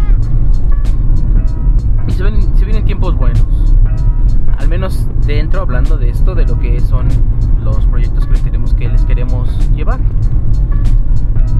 Y 2.08 2.12
se 2.12 2.64
vienen 2.64 2.84
tiempos 2.84 3.16
buenos. 3.16 3.46
Al 4.58 4.68
menos 4.68 5.06
dentro, 5.26 5.62
hablando 5.62 5.96
de 5.96 6.10
esto, 6.10 6.34
de 6.34 6.46
lo 6.46 6.58
que 6.58 6.80
son 6.80 7.08
los 7.64 7.86
proyectos 7.86 8.26
que 8.26 8.32
les, 8.32 8.42
tenemos, 8.42 8.74
que 8.74 8.88
les 8.88 9.04
queremos 9.04 9.48
llevar. 9.70 9.98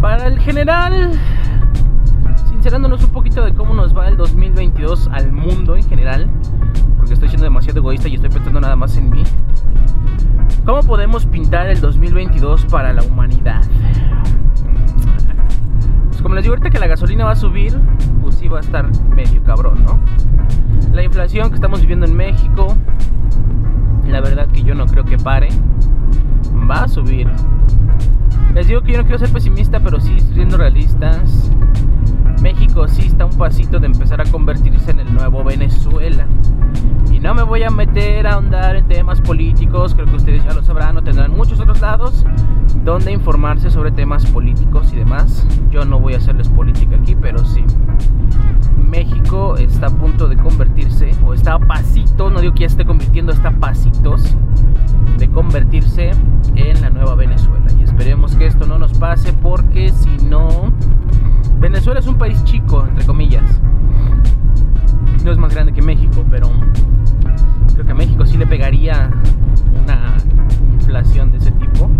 Para 0.00 0.26
el 0.26 0.38
general, 0.38 1.12
sincerándonos 2.50 3.02
un 3.02 3.10
poquito 3.10 3.44
de 3.44 3.54
cómo 3.54 3.74
nos 3.74 3.96
va 3.96 4.08
el 4.08 4.16
2022 4.16 5.08
al 5.12 5.32
mundo 5.32 5.76
en 5.76 5.82
general, 5.84 6.28
porque 6.96 7.14
estoy 7.14 7.28
siendo 7.28 7.44
demasiado 7.44 7.80
egoísta 7.80 8.08
y 8.08 8.14
estoy 8.14 8.30
pensando 8.30 8.60
nada 8.60 8.76
más 8.76 8.96
en 8.96 9.10
mí. 9.10 9.22
¿Cómo 10.66 10.82
podemos 10.82 11.26
pintar 11.26 11.68
el 11.68 11.80
2022 11.80 12.66
para 12.66 12.92
la 12.92 13.02
humanidad? 13.02 13.62
Pues 16.08 16.22
como 16.22 16.34
les 16.34 16.44
digo 16.44 16.54
ahorita 16.54 16.70
que 16.70 16.78
la 16.78 16.86
gasolina 16.86 17.24
va 17.24 17.32
a 17.32 17.36
subir, 17.36 17.78
pues 18.22 18.36
sí 18.36 18.48
va 18.48 18.58
a 18.58 18.60
estar 18.60 18.90
medio 19.08 19.42
cabrón, 19.42 19.84
¿no? 19.84 19.98
La 20.92 21.02
inflación 21.02 21.48
que 21.48 21.56
estamos 21.56 21.80
viviendo 21.80 22.06
en 22.06 22.16
México, 22.16 22.76
la 24.06 24.20
verdad 24.20 24.48
que 24.48 24.62
yo 24.62 24.74
no 24.74 24.86
creo 24.86 25.04
que 25.04 25.18
pare. 25.18 25.48
Va 26.68 26.85
a 26.85 26.88
subir. 26.88 27.29
Les 28.55 28.68
digo 28.68 28.81
que 28.83 28.92
yo 28.92 28.98
no 28.98 29.05
quiero 29.05 29.18
ser 29.18 29.31
pesimista, 29.31 29.81
pero 29.81 30.00
sí 30.00 30.18
siendo 30.33 30.57
realistas. 30.57 31.50
México 32.40 32.88
sí 32.88 33.07
está 33.07 33.27
un 33.27 33.37
pasito 33.37 33.79
de 33.79 33.87
empezar 33.87 34.20
a 34.20 34.24
convertirse 34.24 34.90
en 34.90 35.00
el 35.00 35.12
nuevo 35.12 35.44
Venezuela. 35.44 36.27
Y 37.12 37.20
no 37.20 37.35
me 37.35 37.42
voy 37.42 37.64
a 37.64 37.70
meter 37.70 38.27
a 38.27 38.35
ahondar 38.35 38.77
en 38.77 38.87
temas 38.87 39.20
políticos, 39.20 39.94
creo 39.94 40.07
que 40.07 40.16
ustedes 40.16 40.44
ya 40.44 40.55
lo 40.55 40.62
sabrán, 40.62 40.96
o 40.96 41.03
tendrán 41.03 41.33
muchos 41.33 41.61
otros 41.61 41.81
lados 41.81 42.24
donde 42.83 43.12
informarse 43.12 43.70
sobre 43.70 43.90
temas 43.90 44.24
políticos 44.27 44.92
y 44.92 44.96
demás. 44.96 45.46
Yo 45.70 45.85
no 45.85 45.98
voy 45.98 46.14
a 46.14 46.18
hacerles 46.18 46.48
política 46.48 46.96
aquí, 46.96 47.14
pero 47.14 47.44
sí. 47.44 47.64
México 48.77 49.57
está 49.57 49.87
a 49.87 49.90
punto 49.90 50.29
de 50.29 50.37
convertirse, 50.37 51.11
o 51.27 51.35
está 51.35 51.55
a 51.55 51.59
pasitos, 51.59 52.33
no 52.33 52.40
digo 52.40 52.55
que 52.55 52.61
ya 52.61 52.66
esté 52.66 52.85
convirtiendo, 52.85 53.33
está 53.33 53.48
a 53.48 53.53
pasitos 53.53 54.37
de 55.18 55.28
convertirse 55.30 56.11
en 56.57 56.80
la 56.80 56.90
nueva 56.90 57.14
Venezuela. 57.14 57.64
Y 57.78 57.85
esperemos 57.85 58.35
que 58.37 58.46
esto 58.46 58.66
no 58.66 58.78
nos 58.78 58.92
pase 58.98 59.33
porque 59.33 59.90
si 59.90 60.16
no, 60.24 60.72
Venezuela 61.59 62.00
es 62.00 62.07
un 62.07 62.18
país 62.18 62.42
chico, 62.44 62.85
entre 62.87 63.04
comillas. 63.04 63.61
No 65.24 65.33
es 65.33 65.38
más 65.38 65.54
grande 65.54 65.72
que 65.72 65.83
México, 65.83 66.24
pero 66.28 66.50
creo 67.72 67.87
que 67.87 67.92
a 67.92 67.94
México 67.94 68.26
sí 68.26 68.37
le 68.37 68.46
pegaría 68.46 69.11
una 69.83 70.16
inflación 70.74 71.33
de 71.33 71.38
ese 71.38 71.50
tipo. 71.52 71.90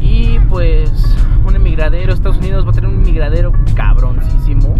Y 0.00 0.38
pues 0.48 1.16
un 1.46 1.56
emigradero, 1.56 2.12
Estados 2.12 2.38
Unidos 2.38 2.64
va 2.66 2.70
a 2.70 2.72
tener 2.72 2.90
un 2.90 3.02
emigradero 3.02 3.52
cabroncísimo. 3.74 4.74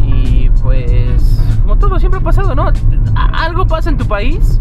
Y 0.00 0.50
pues, 0.62 1.42
como 1.62 1.76
todo 1.76 1.98
siempre 1.98 2.20
ha 2.20 2.22
pasado, 2.22 2.54
¿no? 2.54 2.72
Algo 3.14 3.66
pasa 3.66 3.90
en 3.90 3.98
tu 3.98 4.06
país 4.06 4.60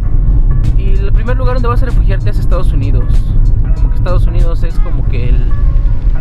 el 0.99 1.11
primer 1.11 1.37
lugar 1.37 1.55
donde 1.55 1.69
vas 1.69 1.81
a 1.83 1.85
refugiarte 1.85 2.29
es 2.29 2.39
Estados 2.39 2.71
Unidos. 2.71 3.05
Como 3.75 3.89
que 3.89 3.95
Estados 3.95 4.27
Unidos 4.27 4.63
es 4.63 4.79
como 4.79 5.05
que 5.07 5.29
el, 5.29 5.51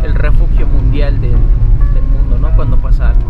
el 0.03 0.15
refugio 0.15 0.67
mundial 0.67 1.19
del, 1.21 1.31
del, 1.31 2.03
mundo, 2.11 2.39
¿no? 2.39 2.55
Cuando 2.55 2.77
pasa 2.77 3.09
algo. 3.09 3.29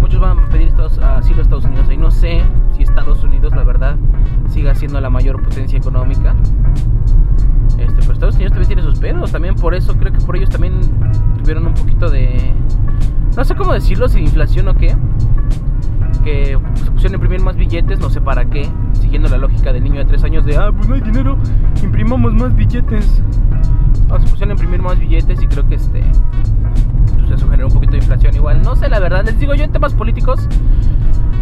Muchos 0.00 0.20
van 0.20 0.38
a 0.38 0.48
pedir 0.48 0.68
Estados, 0.68 0.98
asilo 0.98 1.38
a 1.38 1.42
Estados 1.42 1.64
Unidos. 1.64 1.86
Y 1.90 1.96
no 1.96 2.10
sé 2.10 2.42
si 2.76 2.82
Estados 2.82 3.22
Unidos, 3.22 3.54
la 3.54 3.64
verdad, 3.64 3.96
siga 4.48 4.74
siendo 4.74 5.00
la 5.00 5.10
mayor 5.10 5.42
potencia 5.42 5.78
económica. 5.78 6.34
Este, 7.78 8.00
pero 8.00 8.12
Estados 8.12 8.34
Unidos 8.36 8.52
también 8.52 8.68
tiene 8.68 8.82
sus 8.82 8.98
pedos. 8.98 9.32
También 9.32 9.54
por 9.56 9.74
eso 9.74 9.96
creo 9.96 10.12
que 10.12 10.20
por 10.20 10.36
ellos 10.36 10.50
también 10.50 10.80
tuvieron 11.38 11.66
un 11.66 11.74
poquito 11.74 12.08
de... 12.08 12.52
No 13.36 13.44
sé 13.44 13.54
cómo 13.54 13.72
decirlo, 13.72 14.08
si 14.08 14.20
inflación 14.20 14.68
o 14.68 14.74
qué. 14.74 14.96
Que 16.24 16.58
se 16.74 16.90
pusieron 16.90 17.14
a 17.14 17.16
imprimir 17.16 17.40
más 17.40 17.56
billetes, 17.56 17.98
no 17.98 18.10
sé 18.10 18.20
para 18.20 18.44
qué. 18.44 18.68
Siguiendo 18.92 19.28
la 19.28 19.38
lógica 19.38 19.72
del 19.72 19.84
niño 19.84 20.00
de 20.00 20.04
3 20.04 20.24
años 20.24 20.44
de, 20.44 20.56
ah, 20.56 20.70
pues 20.74 20.88
no 20.88 20.94
hay 20.94 21.00
dinero, 21.00 21.36
imprimamos 21.82 22.34
más 22.34 22.54
billetes. 22.54 23.22
No, 24.08 24.20
se 24.20 24.28
pusieron 24.28 24.50
a 24.50 24.52
imprimir 24.52 24.82
más 24.82 24.98
billetes 24.98 25.42
y 25.42 25.46
creo 25.46 25.66
que 25.66 25.76
este... 25.76 26.02
Pues 27.18 27.30
eso 27.30 27.48
generó 27.48 27.68
un 27.68 27.74
poquito 27.74 27.92
de 27.92 27.98
inflación 27.98 28.34
igual. 28.34 28.62
No 28.62 28.76
sé, 28.76 28.88
la 28.88 29.00
verdad, 29.00 29.24
les 29.24 29.38
digo 29.38 29.54
yo 29.54 29.64
en 29.64 29.72
temas 29.72 29.94
políticos... 29.94 30.48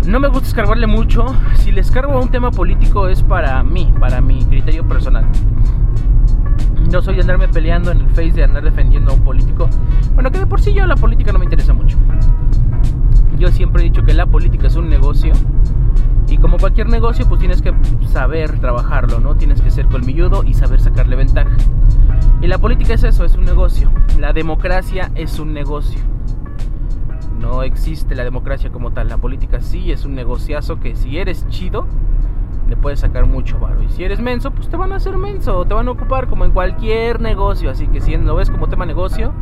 No 0.06 0.20
me 0.20 0.28
gusta 0.28 0.48
escarbarle 0.48 0.86
mucho. 0.86 1.26
Si 1.56 1.70
les 1.70 1.90
cargo 1.90 2.14
a 2.14 2.20
un 2.20 2.30
tema 2.30 2.50
político 2.50 3.08
es 3.08 3.22
para 3.22 3.62
mí, 3.62 3.92
para 4.00 4.22
mi 4.22 4.42
criterio 4.42 4.88
personal. 4.88 5.26
No 6.90 7.02
soy 7.02 7.16
de 7.16 7.20
andarme 7.20 7.46
peleando 7.48 7.90
en 7.90 7.98
el 7.98 8.08
face 8.08 8.32
de 8.32 8.44
andar 8.44 8.64
defendiendo 8.64 9.10
a 9.10 9.14
un 9.14 9.20
político. 9.20 9.68
Bueno, 10.14 10.30
que 10.30 10.38
de 10.38 10.46
por 10.46 10.62
sí 10.62 10.72
yo 10.72 10.86
la 10.86 10.96
política 10.96 11.30
no 11.30 11.38
me 11.38 11.44
interesa 11.44 11.74
mucho. 11.74 11.98
Yo 13.38 13.48
siempre 13.48 13.82
he 13.82 13.84
dicho 13.84 14.02
que 14.02 14.14
la 14.14 14.26
política 14.26 14.66
es 14.66 14.76
un 14.76 14.88
negocio. 14.88 15.32
Y 16.28 16.38
como 16.38 16.58
cualquier 16.58 16.88
negocio, 16.88 17.26
pues 17.26 17.38
tienes 17.38 17.62
que 17.62 17.72
saber 18.08 18.58
trabajarlo, 18.58 19.20
¿no? 19.20 19.36
Tienes 19.36 19.62
que 19.62 19.70
ser 19.70 19.86
colmilludo 19.86 20.44
y 20.44 20.54
saber 20.54 20.80
sacarle 20.80 21.16
ventaja. 21.16 21.56
Y 22.42 22.48
la 22.48 22.58
política 22.58 22.94
es 22.94 23.04
eso, 23.04 23.24
es 23.24 23.34
un 23.36 23.44
negocio. 23.44 23.90
La 24.18 24.32
democracia 24.32 25.10
es 25.14 25.38
un 25.38 25.54
negocio. 25.54 26.00
No 27.40 27.62
existe 27.62 28.14
la 28.14 28.24
democracia 28.24 28.70
como 28.70 28.90
tal. 28.90 29.08
La 29.08 29.16
política 29.16 29.60
sí 29.60 29.92
es 29.92 30.04
un 30.04 30.14
negociazo 30.14 30.80
que 30.80 30.96
si 30.96 31.18
eres 31.18 31.46
chido, 31.48 31.86
le 32.68 32.76
puedes 32.76 33.00
sacar 33.00 33.26
mucho 33.26 33.58
varo. 33.58 33.82
Y 33.82 33.88
si 33.88 34.04
eres 34.04 34.20
menso, 34.20 34.50
pues 34.50 34.68
te 34.68 34.76
van 34.76 34.92
a 34.92 34.96
hacer 34.96 35.16
menso. 35.16 35.64
Te 35.64 35.74
van 35.74 35.88
a 35.88 35.92
ocupar 35.92 36.26
como 36.26 36.44
en 36.44 36.50
cualquier 36.50 37.20
negocio. 37.20 37.70
Así 37.70 37.86
que 37.86 38.00
si 38.00 38.16
lo 38.16 38.34
ves 38.34 38.50
como 38.50 38.68
tema 38.68 38.84
negocio, 38.84 39.32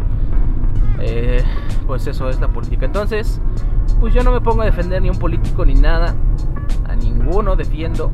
eh, 1.00 1.42
pues 1.86 2.06
eso 2.06 2.28
es 2.28 2.40
la 2.40 2.48
política. 2.48 2.86
Entonces, 2.86 3.40
pues 4.00 4.14
yo 4.14 4.22
no 4.22 4.32
me 4.32 4.40
pongo 4.40 4.62
a 4.62 4.66
defender 4.66 5.00
ni 5.02 5.10
un 5.10 5.18
político 5.18 5.64
ni 5.64 5.74
nada. 5.74 6.14
A 6.88 6.94
ninguno 6.94 7.56
defiendo. 7.56 8.10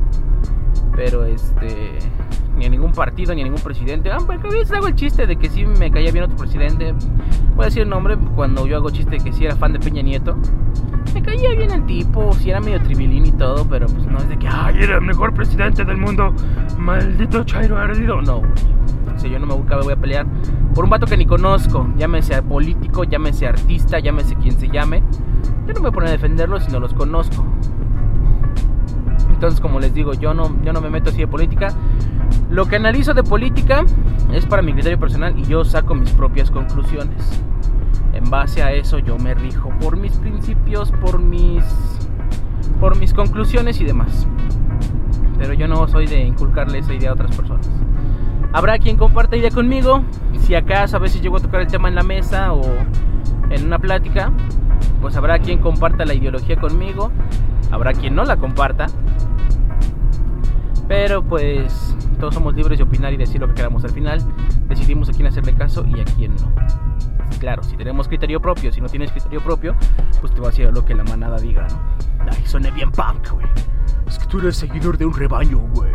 Pero 0.95 1.25
este. 1.25 1.99
Ni 2.55 2.65
a 2.65 2.69
ningún 2.69 2.91
partido, 2.91 3.33
ni 3.33 3.41
a 3.41 3.43
ningún 3.45 3.61
presidente. 3.61 4.11
Ah, 4.11 4.17
a 4.17 4.37
veces 4.47 4.71
hago 4.71 4.87
el 4.87 4.95
chiste 4.95 5.25
de 5.25 5.35
que 5.37 5.49
si 5.49 5.65
me 5.65 5.89
caía 5.89 6.11
bien 6.11 6.25
otro 6.25 6.37
presidente. 6.37 6.93
Voy 7.55 7.63
a 7.63 7.65
decir 7.65 7.81
el 7.83 7.89
nombre 7.89 8.15
cuando 8.35 8.67
yo 8.67 8.77
hago 8.77 8.89
chiste 8.91 9.17
de 9.17 9.23
que 9.23 9.33
si 9.33 9.45
era 9.45 9.55
fan 9.55 9.73
de 9.73 9.79
Peña 9.79 10.01
Nieto. 10.01 10.37
Me 11.13 11.21
caía 11.21 11.51
bien 11.55 11.71
el 11.71 11.85
tipo, 11.85 12.33
si 12.33 12.49
era 12.49 12.59
medio 12.59 12.81
tribilín 12.81 13.25
y 13.25 13.31
todo, 13.31 13.67
pero 13.67 13.87
pues 13.87 14.05
no 14.07 14.17
es 14.17 14.29
de 14.29 14.37
que, 14.37 14.47
ay, 14.47 14.77
era 14.81 14.95
el 14.95 15.01
mejor 15.01 15.33
presidente 15.33 15.83
del 15.83 15.97
mundo. 15.97 16.33
Maldito 16.77 17.43
Chairo 17.43 17.77
ardido. 17.77 18.21
No, 18.21 18.39
güey. 18.39 18.51
O 19.15 19.19
sea, 19.19 19.29
yo 19.29 19.39
no 19.39 19.45
me 19.45 19.53
voy 19.53 19.93
a 19.93 19.95
pelear 19.95 20.25
por 20.73 20.83
un 20.83 20.89
vato 20.89 21.05
que 21.05 21.17
ni 21.17 21.25
conozco. 21.25 21.87
Llámese 21.97 22.41
político, 22.41 23.03
llámese 23.03 23.47
artista, 23.47 23.99
llámese 23.99 24.35
quien 24.35 24.57
se 24.59 24.69
llame. 24.69 25.03
Yo 25.67 25.73
no 25.73 25.75
me 25.75 25.79
voy 25.79 25.89
a 25.89 25.91
poner 25.91 26.09
a 26.09 26.11
defenderlo 26.11 26.59
si 26.59 26.71
no 26.71 26.79
los 26.79 26.93
conozco. 26.93 27.45
Entonces, 29.29 29.59
como 29.59 29.79
les 29.79 29.93
digo, 29.93 30.13
yo 30.13 30.33
no, 30.33 30.55
yo 30.63 30.73
no 30.73 30.81
me 30.81 30.89
meto 30.89 31.09
así 31.09 31.19
de 31.19 31.27
política. 31.27 31.73
Lo 32.49 32.65
que 32.65 32.75
analizo 32.75 33.13
de 33.13 33.23
política 33.23 33.83
es 34.31 34.45
para 34.45 34.61
mi 34.61 34.73
criterio 34.73 34.99
personal 34.99 35.37
y 35.37 35.43
yo 35.43 35.65
saco 35.65 35.95
mis 35.95 36.11
propias 36.11 36.51
conclusiones. 36.51 37.41
En 38.13 38.29
base 38.29 38.61
a 38.61 38.71
eso 38.71 38.99
yo 38.99 39.17
me 39.17 39.33
rijo 39.33 39.69
por 39.79 39.97
mis 39.97 40.13
principios, 40.13 40.91
por 40.91 41.19
mis 41.19 41.63
por 42.79 42.97
mis 42.97 43.13
conclusiones 43.13 43.79
y 43.81 43.85
demás. 43.85 44.27
Pero 45.37 45.53
yo 45.53 45.67
no 45.67 45.87
soy 45.87 46.05
de 46.05 46.21
inculcarle 46.21 46.79
esa 46.79 46.93
idea 46.93 47.11
a 47.11 47.13
otras 47.13 47.35
personas. 47.35 47.69
Habrá 48.51 48.77
quien 48.77 48.97
comparta 48.97 49.35
idea 49.35 49.51
conmigo. 49.51 50.03
Si 50.39 50.53
acaso 50.53 50.97
a 50.97 50.99
veces 50.99 51.21
llego 51.21 51.37
a 51.37 51.39
tocar 51.39 51.61
el 51.61 51.67
tema 51.67 51.89
en 51.89 51.95
la 51.95 52.03
mesa 52.03 52.53
o 52.53 52.61
en 53.49 53.65
una 53.65 53.79
plática, 53.79 54.31
pues 55.01 55.15
habrá 55.15 55.39
quien 55.39 55.59
comparta 55.59 56.05
la 56.05 56.13
ideología 56.13 56.55
conmigo. 56.57 57.11
Habrá 57.71 57.93
quien 57.93 58.15
no 58.15 58.23
la 58.23 58.37
comparta. 58.37 58.87
Pero 60.87 61.23
pues 61.23 61.95
todos 62.19 62.35
somos 62.35 62.53
libres 62.55 62.77
de 62.77 62.83
opinar 62.83 63.13
y 63.13 63.17
decir 63.17 63.41
lo 63.41 63.47
que 63.47 63.55
queramos. 63.55 63.83
Al 63.83 63.91
final 63.91 64.21
decidimos 64.67 65.09
a 65.09 65.11
quién 65.11 65.27
hacerle 65.27 65.53
caso 65.55 65.85
y 65.87 65.99
a 65.99 66.05
quién 66.05 66.35
no. 66.35 66.53
Claro, 67.39 67.63
si 67.63 67.75
tenemos 67.75 68.07
criterio 68.07 68.39
propio, 68.39 68.71
si 68.71 68.79
no 68.79 68.87
tienes 68.87 69.11
criterio 69.11 69.41
propio, 69.41 69.75
pues 70.21 70.33
te 70.33 70.39
va 70.39 70.47
a 70.47 70.49
hacer 70.49 70.73
lo 70.73 70.85
que 70.85 70.95
la 70.95 71.03
manada 71.03 71.37
diga, 71.37 71.67
¿no? 71.67 71.79
Ay, 72.31 72.41
soné 72.45 72.71
bien 72.71 72.91
punk, 72.91 73.31
güey. 73.31 73.45
Es 74.07 74.17
que 74.17 74.25
tú 74.27 74.39
eres 74.39 74.55
seguidor 74.55 74.97
de 74.97 75.05
un 75.05 75.13
rebaño, 75.13 75.57
güey. 75.75 75.91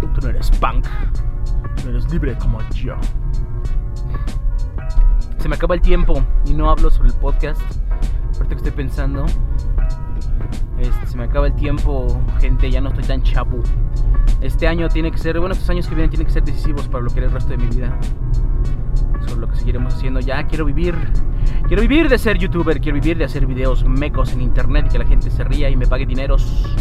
Tú 0.00 0.20
no 0.22 0.28
eres 0.28 0.50
punk. 0.52 0.86
Tú 1.82 1.88
eres 1.88 2.10
libre 2.10 2.36
como 2.38 2.60
yo. 2.70 2.96
se 5.38 5.48
me 5.48 5.56
acaba 5.56 5.74
el 5.74 5.82
tiempo 5.82 6.24
y 6.46 6.54
no 6.54 6.70
hablo 6.70 6.90
sobre 6.90 7.10
el 7.10 7.14
podcast. 7.16 7.60
Ahorita 8.36 8.48
que 8.48 8.54
estoy 8.54 8.72
pensando, 8.72 9.26
este, 10.78 11.06
se 11.06 11.16
me 11.16 11.24
acaba 11.24 11.46
el 11.46 11.54
tiempo, 11.54 12.20
gente, 12.40 12.70
ya 12.70 12.80
no 12.80 12.88
estoy 12.88 13.04
tan 13.04 13.22
chapu. 13.22 13.62
Este 14.40 14.66
año 14.66 14.88
tiene 14.88 15.10
que 15.10 15.18
ser, 15.18 15.38
bueno, 15.38 15.54
estos 15.54 15.70
años 15.70 15.86
que 15.86 15.94
vienen 15.94 16.10
tienen 16.10 16.26
que 16.26 16.32
ser 16.32 16.44
decisivos 16.44 16.88
para 16.88 17.04
lo 17.04 17.10
que 17.10 17.18
era 17.18 17.28
el 17.28 17.32
resto 17.32 17.50
de 17.50 17.58
mi 17.58 17.66
vida. 17.66 17.96
Eso 19.20 19.34
es 19.34 19.36
lo 19.36 19.48
que 19.48 19.56
seguiremos 19.56 19.94
haciendo. 19.94 20.20
Ya 20.20 20.42
quiero 20.46 20.64
vivir, 20.64 20.94
quiero 21.68 21.82
vivir 21.82 22.08
de 22.08 22.18
ser 22.18 22.38
youtuber, 22.38 22.80
quiero 22.80 23.00
vivir 23.00 23.16
de 23.16 23.24
hacer 23.24 23.46
videos 23.46 23.84
mecos 23.84 24.32
en 24.32 24.42
internet 24.42 24.86
y 24.88 24.92
que 24.92 24.98
la 24.98 25.06
gente 25.06 25.30
se 25.30 25.44
ría 25.44 25.70
y 25.70 25.76
me 25.76 25.86
pague 25.86 26.04
dineros. 26.04 26.76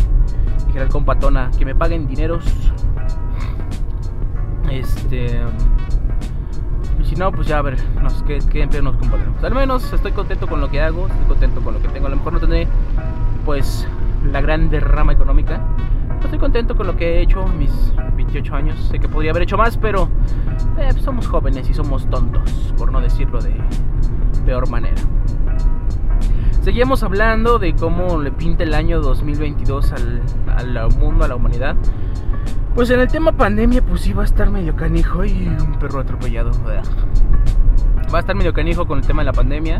Dijera 0.67 0.85
el 0.85 0.91
compatona, 0.91 1.51
que 1.57 1.65
me 1.65 1.75
paguen 1.75 2.07
dineros. 2.07 2.45
Este. 4.71 5.39
Si 7.13 7.19
no, 7.19 7.31
pues 7.31 7.47
ya 7.47 7.59
a 7.59 7.61
ver, 7.61 7.77
nos, 8.01 8.23
¿qué, 8.23 8.39
qué 8.51 8.63
empleo 8.63 8.81
nos 8.81 8.95
componemos. 8.95 9.43
Al 9.43 9.53
menos 9.53 9.93
estoy 9.93 10.13
contento 10.13 10.47
con 10.47 10.59
lo 10.59 10.71
que 10.71 10.81
hago, 10.81 11.05
estoy 11.05 11.25
contento 11.27 11.61
con 11.61 11.75
lo 11.75 11.79
que 11.79 11.87
tengo. 11.89 12.07
A 12.07 12.09
lo 12.09 12.15
mejor 12.15 12.33
no 12.33 12.39
tendré, 12.39 12.67
pues, 13.45 13.87
la 14.31 14.41
gran 14.41 14.71
derrama 14.71 15.13
económica. 15.13 15.61
Pero 16.07 16.21
estoy 16.21 16.39
contento 16.39 16.75
con 16.75 16.87
lo 16.87 16.95
que 16.95 17.19
he 17.19 17.21
hecho 17.21 17.45
mis 17.45 17.71
28 18.15 18.55
años. 18.55 18.79
Sé 18.89 18.97
que 18.97 19.07
podría 19.07 19.29
haber 19.29 19.43
hecho 19.43 19.57
más, 19.57 19.77
pero 19.77 20.09
eh, 20.79 20.91
somos 21.03 21.27
jóvenes 21.27 21.69
y 21.69 21.75
somos 21.75 22.09
tontos, 22.09 22.73
por 22.79 22.91
no 22.91 22.99
decirlo 22.99 23.39
de 23.39 23.53
peor 24.43 24.67
manera. 24.67 24.99
Seguimos 26.61 27.03
hablando 27.03 27.59
de 27.59 27.75
cómo 27.75 28.19
le 28.19 28.31
pinta 28.31 28.63
el 28.63 28.73
año 28.73 29.01
2022 29.01 29.91
al, 29.91 30.23
al 30.47 30.89
mundo, 30.97 31.25
a 31.25 31.27
la 31.27 31.35
humanidad. 31.35 31.75
Pues 32.75 32.89
en 32.89 32.99
el 32.99 33.07
tema 33.07 33.31
pandemia, 33.31 33.83
pues 33.83 34.01
sí 34.01 34.13
va 34.13 34.23
a 34.23 34.25
estar 34.25 34.49
medio 34.49 34.75
canijo 34.75 35.23
y 35.23 35.47
un 35.47 35.77
perro 35.79 35.99
atropellado. 35.99 36.51
Va 38.11 38.17
a 38.17 38.19
estar 38.19 38.35
medio 38.35 38.51
canijo 38.51 38.87
con 38.87 38.97
el 38.97 39.05
tema 39.05 39.21
de 39.21 39.27
la 39.27 39.33
pandemia. 39.33 39.79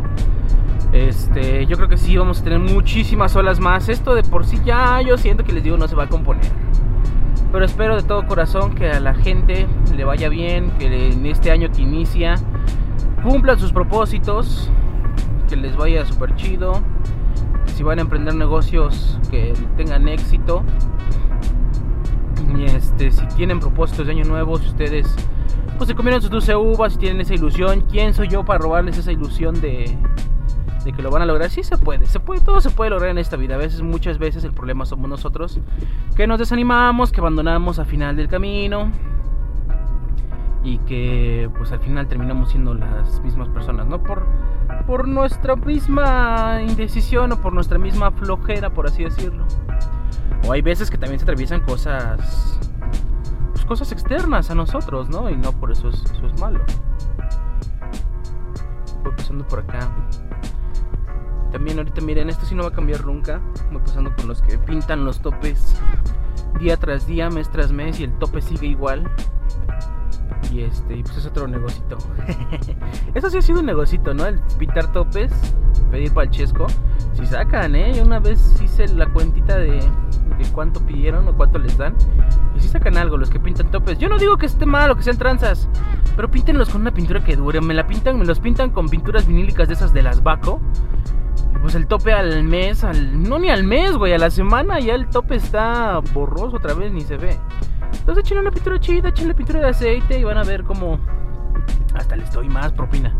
Este, 0.92 1.66
yo 1.66 1.76
creo 1.76 1.88
que 1.88 1.96
sí 1.96 2.16
vamos 2.16 2.40
a 2.40 2.44
tener 2.44 2.60
muchísimas 2.60 3.34
olas 3.34 3.58
más. 3.58 3.88
Esto 3.88 4.14
de 4.14 4.22
por 4.22 4.46
sí 4.46 4.60
ya 4.64 5.00
yo 5.02 5.18
siento 5.18 5.42
que 5.42 5.52
les 5.52 5.64
digo 5.64 5.76
no 5.76 5.88
se 5.88 5.96
va 5.96 6.04
a 6.04 6.08
componer. 6.08 6.46
Pero 7.50 7.64
espero 7.64 7.96
de 7.96 8.04
todo 8.04 8.28
corazón 8.28 8.76
que 8.76 8.88
a 8.88 9.00
la 9.00 9.14
gente 9.14 9.66
le 9.96 10.04
vaya 10.04 10.28
bien, 10.28 10.70
que 10.78 11.08
en 11.08 11.26
este 11.26 11.50
año 11.50 11.72
que 11.72 11.82
inicia 11.82 12.36
cumplan 13.24 13.58
sus 13.58 13.72
propósitos, 13.72 14.70
que 15.48 15.56
les 15.56 15.76
vaya 15.76 16.06
súper 16.06 16.36
chido. 16.36 16.80
Si 17.74 17.82
van 17.82 17.98
a 17.98 18.02
emprender 18.02 18.36
negocios 18.36 19.18
que 19.32 19.52
tengan 19.76 20.06
éxito. 20.06 20.62
Y 22.56 22.64
este, 22.64 23.10
si 23.10 23.26
tienen 23.28 23.60
propósitos 23.60 24.06
de 24.06 24.12
año 24.12 24.24
nuevo, 24.24 24.58
si 24.58 24.68
ustedes 24.68 25.14
pues 25.76 25.88
se 25.88 25.94
comieron 25.94 26.20
sus 26.20 26.30
dulce 26.30 26.54
uvas, 26.54 26.92
si 26.92 26.98
tienen 26.98 27.20
esa 27.20 27.34
ilusión, 27.34 27.82
¿quién 27.90 28.14
soy 28.14 28.28
yo 28.28 28.44
para 28.44 28.60
robarles 28.60 28.96
esa 28.96 29.10
ilusión 29.10 29.60
de, 29.60 29.96
de 30.84 30.92
que 30.92 31.02
lo 31.02 31.10
van 31.10 31.22
a 31.22 31.26
lograr? 31.26 31.50
Sí 31.50 31.62
se 31.64 31.76
puede, 31.78 32.06
se 32.06 32.20
puede, 32.20 32.40
todo 32.40 32.60
se 32.60 32.70
puede 32.70 32.90
lograr 32.90 33.10
en 33.10 33.18
esta 33.18 33.36
vida. 33.36 33.56
A 33.56 33.58
veces, 33.58 33.82
muchas 33.82 34.18
veces 34.18 34.44
el 34.44 34.52
problema 34.52 34.86
somos 34.86 35.08
nosotros, 35.08 35.58
que 36.16 36.26
nos 36.26 36.38
desanimamos, 36.38 37.10
que 37.10 37.20
abandonamos 37.20 37.78
al 37.78 37.86
final 37.86 38.16
del 38.16 38.28
camino 38.28 38.90
y 40.62 40.78
que 40.78 41.50
pues 41.58 41.72
al 41.72 41.80
final 41.80 42.06
terminamos 42.06 42.50
siendo 42.50 42.74
las 42.74 43.20
mismas 43.22 43.48
personas, 43.48 43.86
¿no? 43.86 44.02
Por, 44.02 44.26
por 44.86 45.08
nuestra 45.08 45.56
misma 45.56 46.60
indecisión 46.66 47.32
o 47.32 47.40
por 47.40 47.52
nuestra 47.52 47.78
misma 47.78 48.12
flojera, 48.12 48.70
por 48.70 48.86
así 48.86 49.04
decirlo. 49.04 49.44
O 50.46 50.52
hay 50.52 50.62
veces 50.62 50.90
que 50.90 50.98
también 50.98 51.18
se 51.18 51.24
atraviesan 51.24 51.60
cosas. 51.60 52.58
Pues 53.52 53.64
cosas 53.64 53.92
externas 53.92 54.50
a 54.50 54.54
nosotros, 54.54 55.08
¿no? 55.08 55.30
Y 55.30 55.36
no 55.36 55.52
por 55.52 55.72
eso 55.72 55.88
es, 55.88 56.02
eso 56.04 56.26
es 56.26 56.40
malo. 56.40 56.60
Voy 59.02 59.12
pasando 59.16 59.46
por 59.46 59.60
acá. 59.60 59.90
También 61.50 61.78
ahorita 61.78 62.00
miren, 62.00 62.28
esto 62.28 62.44
sí 62.44 62.54
no 62.54 62.64
va 62.64 62.70
a 62.70 62.72
cambiar 62.72 63.06
nunca. 63.06 63.40
Voy 63.70 63.80
pasando 63.80 64.14
con 64.16 64.28
los 64.28 64.42
que 64.42 64.58
pintan 64.58 65.04
los 65.04 65.20
topes 65.20 65.76
día 66.58 66.76
tras 66.76 67.06
día, 67.06 67.30
mes 67.30 67.48
tras 67.50 67.72
mes 67.72 68.00
y 68.00 68.04
el 68.04 68.12
tope 68.18 68.40
sigue 68.40 68.66
igual. 68.66 69.10
Y 70.52 70.62
este, 70.62 71.02
pues 71.02 71.16
es 71.16 71.26
otro 71.26 71.48
negocito. 71.48 71.96
Eso 73.14 73.30
sí 73.30 73.38
ha 73.38 73.42
sido 73.42 73.60
un 73.60 73.66
negocito, 73.66 74.14
¿no? 74.14 74.26
El 74.26 74.38
pintar 74.58 74.92
topes, 74.92 75.32
pedir 75.90 76.12
para 76.12 76.26
el 76.26 76.30
chesco. 76.30 76.66
Si 77.14 77.26
sacan, 77.26 77.74
¿eh? 77.74 78.00
Una 78.02 78.18
vez 78.18 78.60
hice 78.62 78.88
la 78.88 79.06
cuentita 79.06 79.56
de, 79.56 79.80
de 80.38 80.44
cuánto 80.52 80.80
pidieron 80.80 81.28
o 81.28 81.36
cuánto 81.36 81.58
les 81.58 81.76
dan. 81.76 81.94
Y 82.56 82.60
si 82.60 82.68
sacan 82.68 82.96
algo 82.96 83.16
los 83.16 83.30
que 83.30 83.40
pintan 83.40 83.70
topes. 83.70 83.98
Yo 83.98 84.08
no 84.08 84.18
digo 84.18 84.36
que 84.36 84.46
esté 84.46 84.66
mal 84.66 84.94
que 84.96 85.02
sean 85.02 85.18
tranzas. 85.18 85.68
Pero 86.16 86.30
píntenlos 86.30 86.70
con 86.70 86.80
una 86.80 86.92
pintura 86.92 87.22
que 87.22 87.36
dure. 87.36 87.60
Me 87.60 87.74
la 87.74 87.86
pintan, 87.86 88.18
me 88.18 88.24
los 88.24 88.40
pintan 88.40 88.70
con 88.70 88.88
pinturas 88.88 89.26
vinílicas 89.26 89.68
de 89.68 89.74
esas 89.74 89.92
de 89.92 90.02
las 90.02 90.22
Baco. 90.22 90.60
Y 91.54 91.58
pues 91.58 91.74
el 91.74 91.86
tope 91.86 92.12
al 92.12 92.44
mes, 92.44 92.84
al. 92.84 93.22
No 93.22 93.38
ni 93.38 93.50
al 93.50 93.64
mes, 93.64 93.96
güey, 93.96 94.12
a 94.12 94.18
la 94.18 94.30
semana 94.30 94.80
ya 94.80 94.94
el 94.94 95.08
tope 95.08 95.36
está 95.36 96.00
borroso 96.12 96.56
otra 96.56 96.74
vez, 96.74 96.92
ni 96.92 97.02
se 97.02 97.16
ve. 97.16 97.38
Entonces 97.98 98.24
echen 98.24 98.38
una 98.38 98.50
pintura 98.50 98.78
chida, 98.80 99.08
echenle 99.10 99.34
pintura 99.34 99.60
de 99.60 99.68
aceite 99.68 100.18
y 100.18 100.24
van 100.24 100.38
a 100.38 100.44
ver 100.44 100.64
cómo. 100.64 100.98
Hasta 101.94 102.16
les 102.16 102.30
doy 102.32 102.48
más 102.48 102.72
propina. 102.72 103.14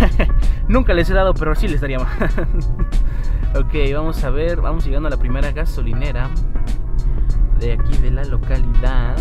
Nunca 0.68 0.92
les 0.92 1.08
he 1.10 1.14
dado, 1.14 1.34
pero 1.34 1.54
sí 1.54 1.68
les 1.68 1.80
daría 1.80 1.98
más. 1.98 2.18
ok, 3.56 3.74
vamos 3.94 4.22
a 4.24 4.30
ver. 4.30 4.60
Vamos 4.60 4.84
llegando 4.84 5.08
a 5.08 5.10
la 5.10 5.16
primera 5.16 5.52
gasolinera 5.52 6.30
de 7.58 7.72
aquí 7.72 7.96
de 7.98 8.10
la 8.10 8.24
localidad. 8.24 9.16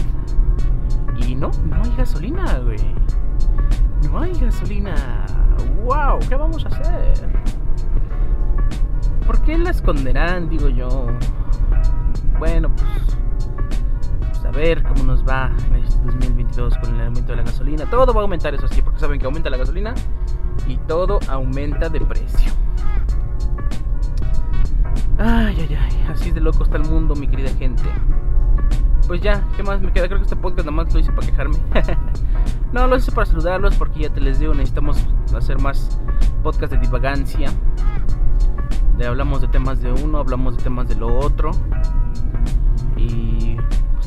Y 1.18 1.36
no, 1.36 1.52
no 1.66 1.82
hay 1.84 1.96
gasolina, 1.96 2.60
güey. 2.60 2.96
No 4.12 4.20
hay 4.22 4.34
gasolina. 4.34 5.26
¡Wow! 5.84 6.20
¿Qué 6.28 6.36
vamos 6.36 6.66
a 6.66 6.70
hacer? 6.70 7.30
¿Por 9.26 9.42
qué 9.42 9.58
la 9.58 9.72
esconderán? 9.72 10.50
Digo 10.50 10.70
yo. 10.70 11.08
Bueno, 12.40 12.70
pues 12.76 13.17
a 14.48 14.52
ver 14.52 14.82
cómo 14.84 15.04
nos 15.04 15.28
va 15.28 15.52
en 15.68 15.84
este 15.84 16.00
2022 16.06 16.78
con 16.78 16.96
el 16.96 17.08
aumento 17.08 17.32
de 17.32 17.38
la 17.38 17.44
gasolina. 17.44 17.86
Todo 17.90 18.14
va 18.14 18.22
a 18.22 18.24
aumentar, 18.24 18.54
eso 18.56 18.68
sí, 18.68 18.82
porque 18.82 19.00
saben 19.00 19.20
que 19.20 19.26
aumenta 19.26 19.50
la 19.50 19.58
gasolina 19.58 19.94
y 20.68 20.78
todo 20.78 21.20
aumenta 21.28 21.90
de 21.90 22.00
precio. 22.02 22.54
Ay, 25.20 25.58
ay, 25.60 25.78
ay, 25.80 26.06
así 26.10 26.32
de 26.32 26.40
loco 26.40 26.64
está 26.64 26.78
el 26.78 26.84
mundo, 26.84 27.16
mi 27.16 27.28
querida 27.28 27.50
gente. 27.58 27.84
Pues 29.08 29.22
ya, 29.22 29.44
¿qué 29.56 29.64
más 29.64 29.82
me 29.82 29.92
queda? 29.92 30.08
Creo 30.08 30.20
que 30.20 30.24
este 30.24 30.36
podcast 30.36 30.70
nada 30.70 30.84
más 30.84 30.94
lo 30.94 31.00
hice 31.00 31.12
para 31.12 31.28
quejarme. 31.28 31.58
no, 32.74 32.88
lo 32.88 32.98
hice 32.98 33.12
para 33.12 33.26
saludarlos 33.26 33.76
porque 33.76 34.02
ya 34.02 34.10
te 34.10 34.22
les 34.22 34.40
digo, 34.40 34.54
necesitamos 34.54 34.98
hacer 35.36 35.60
más 35.60 36.00
podcast 36.44 36.72
de 36.72 36.80
divagancia. 36.80 37.52
Le 38.98 39.08
hablamos 39.08 39.42
de 39.42 39.48
temas 39.48 39.82
de 39.82 39.92
uno, 39.92 40.20
hablamos 40.20 40.58
de 40.58 40.64
temas 40.64 40.88
de 40.88 40.96
lo 40.96 41.18
otro. 41.18 41.52
Y 42.96 43.37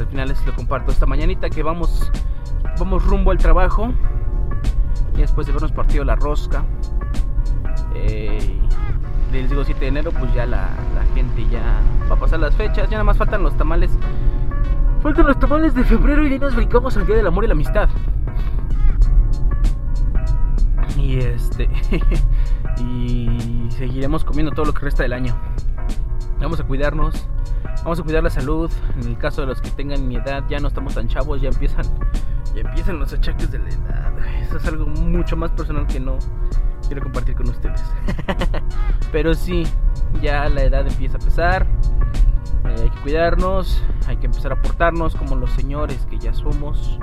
al 0.01 0.07
final 0.07 0.29
les 0.29 0.45
lo 0.47 0.55
comparto 0.55 0.91
esta 0.91 1.07
mañanita 1.07 1.51
que 1.51 1.63
vamos 1.63 2.11
vamos 2.79 3.05
rumbo 3.05 3.31
al 3.31 3.39
trabajo. 3.39 3.93
Y 5.15 5.19
después 5.19 5.47
de 5.47 5.53
vernos 5.53 5.73
partido 5.73 6.05
la 6.05 6.17
rosca 6.17 6.65
eh, 7.95 8.57
les 9.33 9.51
digo 9.51 9.65
7 9.65 9.81
de 9.81 9.87
enero 9.87 10.13
pues 10.13 10.33
ya 10.35 10.47
la, 10.47 10.71
la, 10.95 11.05
gente 11.15 11.47
ya 11.51 11.81
va 12.11 12.15
a 12.15 12.19
pasar 12.19 12.41
las 12.41 12.55
fechas. 12.57 12.89
Ya 12.89 12.93
nada 12.93 13.05
más 13.05 13.17
faltan 13.17 13.43
los 13.43 13.57
tamales. 13.57 13.91
Faltan 15.03 15.27
los 15.27 15.39
tamales 15.39 15.75
de 15.75 15.85
febrero 15.85 16.27
y 16.27 16.31
ya 16.31 16.39
nos 16.39 16.55
brincamos 16.55 16.97
al 16.97 17.07
día 17.07 17.17
del 17.17 17.27
amor 17.27 17.45
y 17.45 17.49
la 17.49 17.53
amistad. 17.55 17.89
Y 20.97 21.19
este 21.19 21.69
y 22.79 23.69
seguiremos 23.71 24.25
comiendo 24.25 24.53
todo 24.53 24.67
lo 24.67 24.75
que 24.75 24.81
resta 24.81 25.03
del 25.03 25.13
año. 25.13 25.35
Vamos 26.41 26.61
a 26.61 26.65
cuidarnos 26.65 27.29
Vamos 27.83 28.01
a 28.01 28.03
cuidar 28.03 28.23
la 28.23 28.31
salud. 28.31 28.71
En 29.01 29.09
el 29.09 29.19
caso 29.19 29.43
de 29.43 29.49
los 29.49 29.61
que 29.61 29.71
tengan 29.71 30.07
mi 30.07 30.17
edad, 30.17 30.45
ya 30.49 30.59
no 30.59 30.69
estamos 30.69 30.95
tan 30.95 31.09
chavos, 31.09 31.41
ya 31.41 31.49
empiezan, 31.49 31.85
ya 32.55 32.61
empiezan 32.61 32.99
los 32.99 33.13
achaques 33.13 33.51
de 33.51 33.59
la 33.59 33.69
edad. 33.69 34.13
Eso 34.43 34.57
es 34.57 34.67
algo 34.67 34.87
mucho 34.87 35.37
más 35.37 35.51
personal 35.53 35.87
que 35.87 36.01
no 36.01 36.19
quiero 36.87 37.03
compartir 37.03 37.35
con 37.37 37.49
ustedes. 37.49 37.83
Pero 39.13 39.35
sí, 39.35 39.65
ya 40.21 40.49
la 40.49 40.65
edad 40.65 40.87
empieza 40.87 41.17
a 41.17 41.21
pesar. 41.21 41.67
Eh, 42.65 42.77
hay 42.83 42.91
que 42.91 43.01
cuidarnos, 43.01 43.83
hay 44.07 44.17
que 44.17 44.27
empezar 44.27 44.53
a 44.53 44.61
portarnos 44.61 45.15
como 45.15 45.37
los 45.37 45.51
señores 45.53 46.07
que 46.11 46.19
ya 46.19 46.35
somos. 46.35 46.99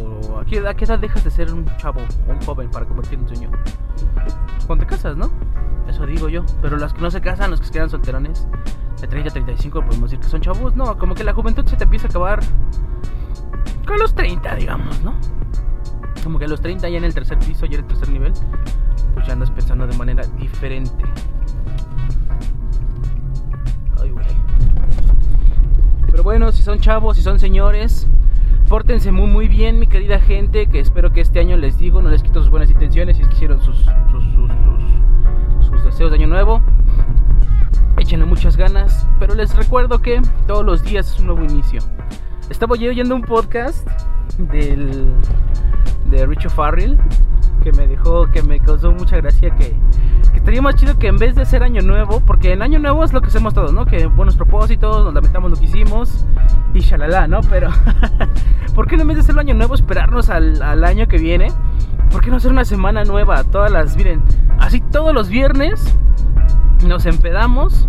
O 0.00 0.38
¿a 0.38 0.44
qué, 0.44 0.58
edad, 0.58 0.74
qué 0.74 0.84
edad 0.84 0.98
dejas 0.98 1.24
de 1.24 1.30
ser 1.30 1.52
un 1.52 1.64
chavo 1.76 2.00
o 2.28 2.32
un 2.32 2.40
joven 2.42 2.70
para 2.70 2.86
convertirte 2.86 3.16
en 3.16 3.30
un 3.30 3.36
señor? 3.36 3.58
Cuando 4.66 4.84
te 4.84 4.90
casas, 4.90 5.16
¿no? 5.16 5.30
Eso 5.92 6.06
digo 6.06 6.28
yo. 6.28 6.44
Pero 6.62 6.78
las 6.78 6.94
que 6.94 7.02
no 7.02 7.10
se 7.10 7.20
casan, 7.20 7.50
los 7.50 7.60
que 7.60 7.66
se 7.66 7.72
quedan 7.72 7.90
solterones, 7.90 8.48
de 9.00 9.06
30 9.06 9.28
a 9.28 9.32
35 9.32 9.84
podemos 9.84 10.10
decir 10.10 10.24
que 10.24 10.30
son 10.30 10.40
chavos. 10.40 10.74
No, 10.74 10.98
como 10.98 11.14
que 11.14 11.22
la 11.22 11.34
juventud 11.34 11.66
se 11.66 11.76
te 11.76 11.84
empieza 11.84 12.06
a 12.06 12.10
acabar 12.10 12.40
con 13.86 13.98
los 13.98 14.14
30, 14.14 14.54
digamos, 14.56 15.02
¿no? 15.02 15.14
Como 16.24 16.38
que 16.38 16.46
a 16.46 16.48
los 16.48 16.60
30 16.60 16.88
ya 16.88 16.98
en 16.98 17.04
el 17.04 17.12
tercer 17.12 17.38
piso, 17.38 17.66
ya 17.66 17.78
en 17.78 17.84
el 17.84 17.86
tercer 17.88 18.08
nivel, 18.08 18.32
pues 19.12 19.26
ya 19.26 19.34
andas 19.34 19.50
pensando 19.50 19.86
de 19.86 19.96
manera 19.96 20.24
diferente. 20.38 21.04
Ay, 24.00 24.10
güey. 24.10 24.26
Pero 26.10 26.22
bueno, 26.22 26.52
si 26.52 26.62
son 26.62 26.80
chavos, 26.80 27.16
si 27.16 27.22
son 27.22 27.38
señores, 27.38 28.06
Pórtense 28.72 29.12
muy 29.12 29.26
muy 29.26 29.48
bien, 29.48 29.78
mi 29.78 29.86
querida 29.86 30.18
gente, 30.18 30.66
que 30.66 30.80
espero 30.80 31.12
que 31.12 31.20
este 31.20 31.40
año 31.40 31.58
les 31.58 31.76
digo, 31.76 32.00
no 32.00 32.08
les 32.08 32.22
quito 32.22 32.40
sus 32.40 32.48
buenas 32.48 32.70
intenciones 32.70 33.18
si 33.18 33.22
es 33.22 33.28
que 33.28 33.34
hicieron 33.34 33.60
sus, 33.60 33.76
sus, 33.76 34.24
sus, 34.32 34.50
sus 35.60 35.61
deseos 35.84 36.10
de 36.10 36.18
año 36.18 36.26
nuevo. 36.26 36.60
Échenle 37.98 38.26
muchas 38.26 38.56
ganas, 38.56 39.06
pero 39.18 39.34
les 39.34 39.54
recuerdo 39.54 40.00
que 40.00 40.20
todos 40.46 40.64
los 40.64 40.82
días 40.82 41.08
es 41.10 41.20
un 41.20 41.26
nuevo 41.26 41.44
inicio. 41.44 41.80
Estaba 42.50 42.76
yo 42.76 42.90
oyendo 42.90 43.14
un 43.14 43.22
podcast 43.22 43.88
del 44.38 45.14
de 46.06 46.26
Richo 46.26 46.50
Farrell 46.50 46.98
que 47.62 47.72
me 47.72 47.86
dejó, 47.86 48.26
que 48.30 48.42
me 48.42 48.58
causó 48.60 48.92
mucha 48.92 49.16
gracia 49.18 49.54
que, 49.54 49.74
que 50.32 50.38
estaría 50.38 50.60
más 50.60 50.74
chido 50.74 50.98
que 50.98 51.06
en 51.06 51.16
vez 51.16 51.34
de 51.34 51.42
hacer 51.42 51.62
año 51.62 51.80
nuevo, 51.80 52.20
porque 52.20 52.52
en 52.52 52.62
año 52.62 52.78
nuevo 52.78 53.04
es 53.04 53.12
lo 53.12 53.20
que 53.20 53.28
hacemos 53.28 53.54
todos, 53.54 53.72
¿no? 53.72 53.86
Que 53.86 54.06
buenos 54.06 54.36
propósitos, 54.36 55.04
nos 55.04 55.14
lamentamos 55.14 55.50
lo 55.50 55.56
que 55.56 55.64
hicimos 55.66 56.26
y 56.74 56.80
shalala, 56.80 57.28
¿no? 57.28 57.40
Pero, 57.48 57.70
¿por 58.74 58.88
qué 58.88 58.96
en 58.96 59.06
vez 59.06 59.16
de 59.16 59.20
hacer 59.22 59.34
el 59.34 59.38
año 59.38 59.54
nuevo 59.54 59.74
esperarnos 59.74 60.28
al, 60.28 60.60
al 60.60 60.84
año 60.84 61.06
que 61.06 61.18
viene? 61.18 61.48
¿Por 62.12 62.20
qué 62.20 62.30
no 62.30 62.36
hacer 62.36 62.52
una 62.52 62.64
semana 62.64 63.04
nueva? 63.04 63.42
Todas 63.42 63.72
las, 63.72 63.96
miren, 63.96 64.22
así 64.58 64.80
todos 64.80 65.14
los 65.14 65.28
viernes 65.28 65.96
nos 66.86 67.06
empedamos, 67.06 67.88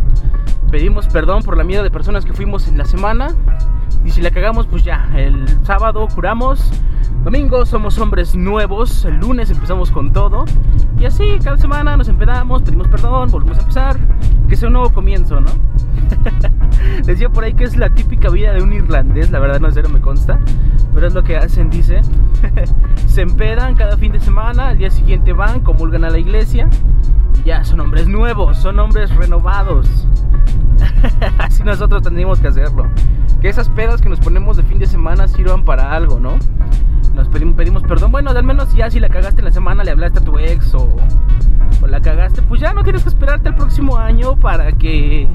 pedimos 0.72 1.08
perdón 1.08 1.44
por 1.44 1.58
la 1.58 1.64
mierda 1.64 1.84
de 1.84 1.92
personas 1.92 2.26
que 2.26 2.34
fuimos 2.34 2.68
en 2.68 2.78
la 2.78 2.86
semana 2.86 3.36
y 4.06 4.12
si 4.12 4.22
la 4.22 4.32
cagamos, 4.32 4.66
pues 4.68 4.84
ya, 4.84 5.10
el 5.16 5.46
sábado 5.66 6.08
curamos 6.16 6.72
Domingo 7.24 7.66
somos 7.66 7.98
hombres 8.00 8.36
nuevos, 8.36 9.06
el 9.06 9.16
lunes 9.16 9.50
empezamos 9.50 9.92
con 9.92 10.12
todo 10.12 10.44
y 11.00 11.06
así 11.06 11.40
cada 11.42 11.56
semana 11.56 11.96
nos 11.96 12.10
empezamos, 12.10 12.64
pedimos 12.64 12.90
perdón, 12.90 13.30
volvemos 13.32 13.58
a 13.58 13.62
empezar, 13.62 13.98
que 14.50 14.58
sea 14.58 14.68
un 14.68 14.74
nuevo 14.74 14.90
comienzo, 14.90 15.40
¿no? 15.40 15.52
Decía 17.06 17.30
por 17.30 17.44
ahí 17.44 17.54
que 17.54 17.64
es 17.64 17.76
la 17.76 17.90
típica 17.90 18.30
vida 18.30 18.54
de 18.54 18.62
un 18.62 18.74
irlandés, 18.74 19.32
la 19.32 19.40
verdad 19.40 19.60
no 19.60 19.70
no 19.70 19.90
me 19.90 20.02
consta, 20.02 20.40
pero 20.94 21.08
es 21.08 21.14
lo 21.14 21.24
que 21.24 21.38
hacen, 21.38 21.70
dice. 21.70 22.02
Se 23.08 23.22
empedan 23.22 23.76
cada 23.76 23.98
fin 23.98 24.12
de 24.12 24.20
semana, 24.20 24.70
al 24.70 24.78
día 24.78 24.90
siguiente 24.90 25.34
van, 25.34 25.62
comulgan 25.62 26.04
a 26.04 26.10
la 26.10 26.20
iglesia 26.20 26.70
y 27.40 27.48
ya 27.48 27.64
son 27.64 27.80
hombres 27.82 28.08
nuevos, 28.08 28.58
son 28.58 28.80
hombres 28.80 29.14
renovados. 29.16 30.08
Así 31.38 31.64
nosotros 31.64 32.02
tendríamos 32.02 32.40
que 32.40 32.48
hacerlo. 32.48 32.88
Que 33.42 33.50
esas 33.50 33.70
pedas 33.70 34.02
que 34.02 34.10
nos 34.10 34.20
ponemos 34.20 34.58
de 34.58 34.64
fin 34.64 34.80
de 34.80 34.86
semana 34.86 35.28
sirvan 35.28 35.66
para 35.66 35.94
algo, 35.94 36.20
¿no? 36.20 36.38
nos 37.14 37.28
pedimos, 37.28 37.56
pedimos 37.56 37.84
perdón. 37.84 38.12
Bueno, 38.12 38.32
al 38.32 38.44
menos 38.44 38.74
ya 38.74 38.90
si 38.90 39.00
la 39.00 39.10
cagaste 39.10 39.42
en 39.42 39.46
la 39.46 39.52
semana, 39.52 39.84
le 39.84 39.92
hablaste 39.92 40.20
a 40.20 40.24
tu 40.24 40.38
ex 40.40 40.74
o, 40.76 40.96
o 41.82 41.88
la 41.88 42.02
cagaste, 42.02 42.42
pues 42.42 42.62
ya 42.62 42.74
no 42.74 42.84
tienes 42.84 43.04
que 43.04 43.10
esperarte 43.10 43.50
el 43.50 43.56
próximo 43.56 43.98
año 43.98 44.36
para 44.36 44.72
que 44.72 45.28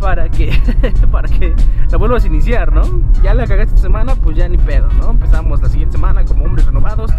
para 0.00 0.28
que 0.28 0.52
para 1.10 1.28
que 1.28 1.54
la 1.90 1.98
vuelvas 1.98 2.24
a 2.24 2.26
iniciar, 2.26 2.72
¿no? 2.72 2.82
Ya 3.22 3.34
la 3.34 3.46
cagaste 3.46 3.74
esta 3.74 3.82
semana, 3.82 4.14
pues 4.16 4.36
ya 4.36 4.48
ni 4.48 4.58
pedo, 4.58 4.88
¿no? 5.00 5.10
Empezamos 5.10 5.62
la 5.62 5.68
siguiente 5.68 5.96
semana 5.96 6.24
como 6.24 6.44
hombres 6.44 6.66
renovados, 6.66 7.10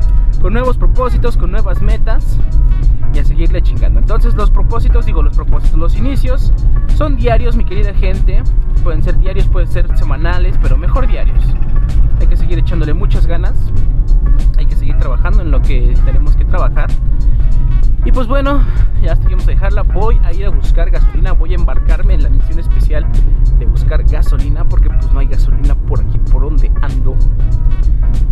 con 0.42 0.54
nuevos 0.54 0.78
propósitos, 0.78 1.38
con 1.38 1.52
nuevas 1.52 1.82
metas 1.82 2.38
y 3.14 3.20
a 3.20 3.24
seguirle 3.24 3.62
chingando. 3.62 4.00
Entonces 4.00 4.36
los 4.36 4.52
propósitos, 4.52 5.06
digo 5.06 5.24
los 5.24 5.36
propósitos, 5.36 5.80
los 5.80 5.96
inicios 5.96 6.54
son 6.96 7.18
diarios, 7.18 7.56
mi 7.56 7.66
querida 7.66 7.94
gente. 7.94 8.44
Pueden 8.84 9.02
ser 9.02 9.18
diarios, 9.18 9.48
pueden 9.48 9.68
ser 9.68 9.98
semanales, 9.98 10.56
pero 10.62 10.78
mejor 10.78 11.08
diarios. 11.08 11.44
Hay 12.20 12.28
que 12.28 12.38
seguir 12.38 12.60
echándole 12.60 12.94
muchas 12.94 13.26
ganas. 13.28 13.54
Hay 14.58 14.66
que 14.66 14.76
seguir 14.76 14.98
trabajando 14.98 15.42
en 15.42 15.52
lo 15.52 15.62
que 15.62 15.94
tenemos 16.06 16.36
que 16.36 16.46
trabajar. 16.46 16.90
Y 18.04 18.12
pues 18.12 18.28
bueno, 18.28 18.62
ya 19.02 19.16
seguimos 19.16 19.48
a 19.48 19.52
dejarla. 19.52 19.84
Voy 19.84 20.20
a 20.24 20.34
ir 20.34 20.46
a 20.46 20.50
buscar 20.50 20.92
gasolina. 20.92 21.32
Voy 21.34 21.54
a 21.54 21.56
embarcarme 21.56 22.14
en 22.14 22.24
la 22.24 22.30
misión 22.30 22.60
especial 22.60 23.06
de 23.60 23.66
buscar 23.66 24.04
gasolina. 24.04 24.64
Porque 24.64 24.90
pues 24.90 25.12
no 25.12 25.20
hay 25.20 25.28
gasolina 25.28 25.76
por 25.76 26.02
aquí, 26.02 26.18
por 26.32 26.44
donde 26.44 26.72
ando. 26.82 27.16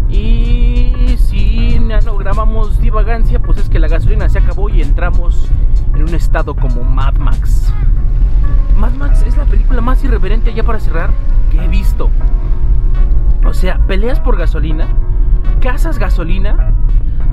Y 0.10 1.16
si 1.18 1.80
no 1.80 2.18
grabamos 2.18 2.80
divagancia, 2.80 3.40
pues 3.40 3.58
es 3.58 3.70
que 3.70 3.80
la 3.80 3.88
gasolina 3.88 4.30
se 4.30 4.40
acabó 4.40 4.70
y 4.70 4.82
entramos 4.82 5.50
en 5.96 6.04
un 6.04 6.16
estado 6.16 6.56
como 6.56 6.84
Mad 6.84 7.16
Max. 7.16 7.74
Mad 8.78 8.94
Max 8.94 9.24
es 9.26 9.38
la 9.38 9.46
película 9.46 9.82
más 9.82 10.04
irreverente 10.04 10.54
ya 10.54 10.64
para 10.64 10.80
cerrar 10.80 11.12
que 11.52 11.64
he 11.64 11.68
visto. 11.68 12.10
O 13.46 13.54
sea, 13.54 13.78
peleas 13.88 14.20
por 14.20 14.38
gasolina, 14.38 14.88
cazas 15.62 16.00
gasolina, 16.00 16.74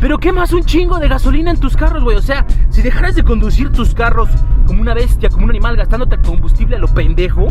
pero 0.00 0.18
quemas 0.18 0.52
un 0.52 0.64
chingo 0.64 0.98
de 0.98 1.08
gasolina 1.08 1.50
en 1.50 1.60
tus 1.60 1.76
carros, 1.76 2.02
güey. 2.02 2.16
O 2.16 2.22
sea, 2.22 2.46
si 2.70 2.82
dejaras 2.82 3.14
de 3.14 3.22
conducir 3.22 3.70
tus 3.70 3.94
carros 3.94 4.30
como 4.66 4.80
una 4.80 4.94
bestia, 4.94 5.28
como 5.28 5.44
un 5.44 5.50
animal, 5.50 5.76
gastándote 5.76 6.18
combustible 6.18 6.76
a 6.76 6.78
lo 6.78 6.88
pendejo, 6.88 7.48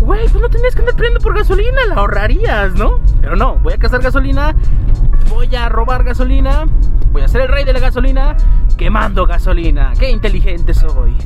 güey, 0.00 0.28
pues 0.28 0.40
no 0.40 0.48
tendrías 0.48 0.74
que 0.74 0.80
andar 0.80 0.96
peleando 0.96 1.20
por 1.20 1.36
gasolina, 1.36 1.86
la 1.88 1.96
ahorrarías, 1.96 2.74
¿no? 2.74 3.00
Pero 3.20 3.36
no, 3.36 3.56
voy 3.56 3.74
a 3.74 3.78
cazar 3.78 4.00
gasolina, 4.02 4.54
voy 5.28 5.54
a 5.54 5.68
robar 5.68 6.04
gasolina, 6.04 6.64
voy 7.12 7.22
a 7.22 7.28
ser 7.28 7.42
el 7.42 7.48
rey 7.48 7.64
de 7.64 7.72
la 7.72 7.80
gasolina, 7.80 8.36
quemando 8.76 9.26
gasolina. 9.26 9.92
Qué 9.98 10.10
inteligente 10.10 10.74
soy. 10.74 11.16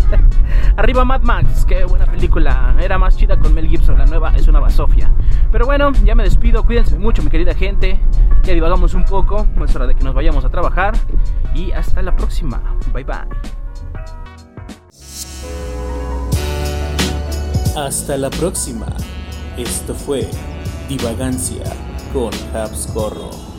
Arriba 0.76 1.04
Mad 1.04 1.22
Max, 1.22 1.64
qué 1.66 1.84
buena 1.84 2.06
película. 2.06 2.74
Era 2.80 2.98
más 2.98 3.16
chida 3.16 3.38
con 3.38 3.54
Mel 3.54 3.68
Gibson, 3.68 3.98
la 3.98 4.06
nueva 4.06 4.34
es 4.36 4.48
una 4.48 4.60
basofia. 4.60 5.12
Pero 5.52 5.66
bueno, 5.66 5.92
ya 6.04 6.14
me 6.14 6.24
despido, 6.24 6.64
cuídense 6.64 6.98
mucho 6.98 7.22
mi 7.22 7.30
querida 7.30 7.54
gente. 7.54 8.00
Ya 8.42 8.54
divagamos 8.54 8.94
un 8.94 9.04
poco, 9.04 9.46
es 9.64 9.76
hora 9.76 9.86
de 9.86 9.94
que 9.94 10.04
nos 10.04 10.14
vayamos 10.14 10.44
a 10.44 10.48
trabajar. 10.48 10.94
Y 11.54 11.72
hasta 11.72 12.02
la 12.02 12.16
próxima. 12.16 12.62
Bye 12.92 13.04
bye. 13.04 13.16
Hasta 17.76 18.16
la 18.16 18.30
próxima. 18.30 18.86
Esto 19.56 19.94
fue 19.94 20.28
Divagancia 20.88 21.62
con 22.12 22.32
Habscorro. 22.54 23.49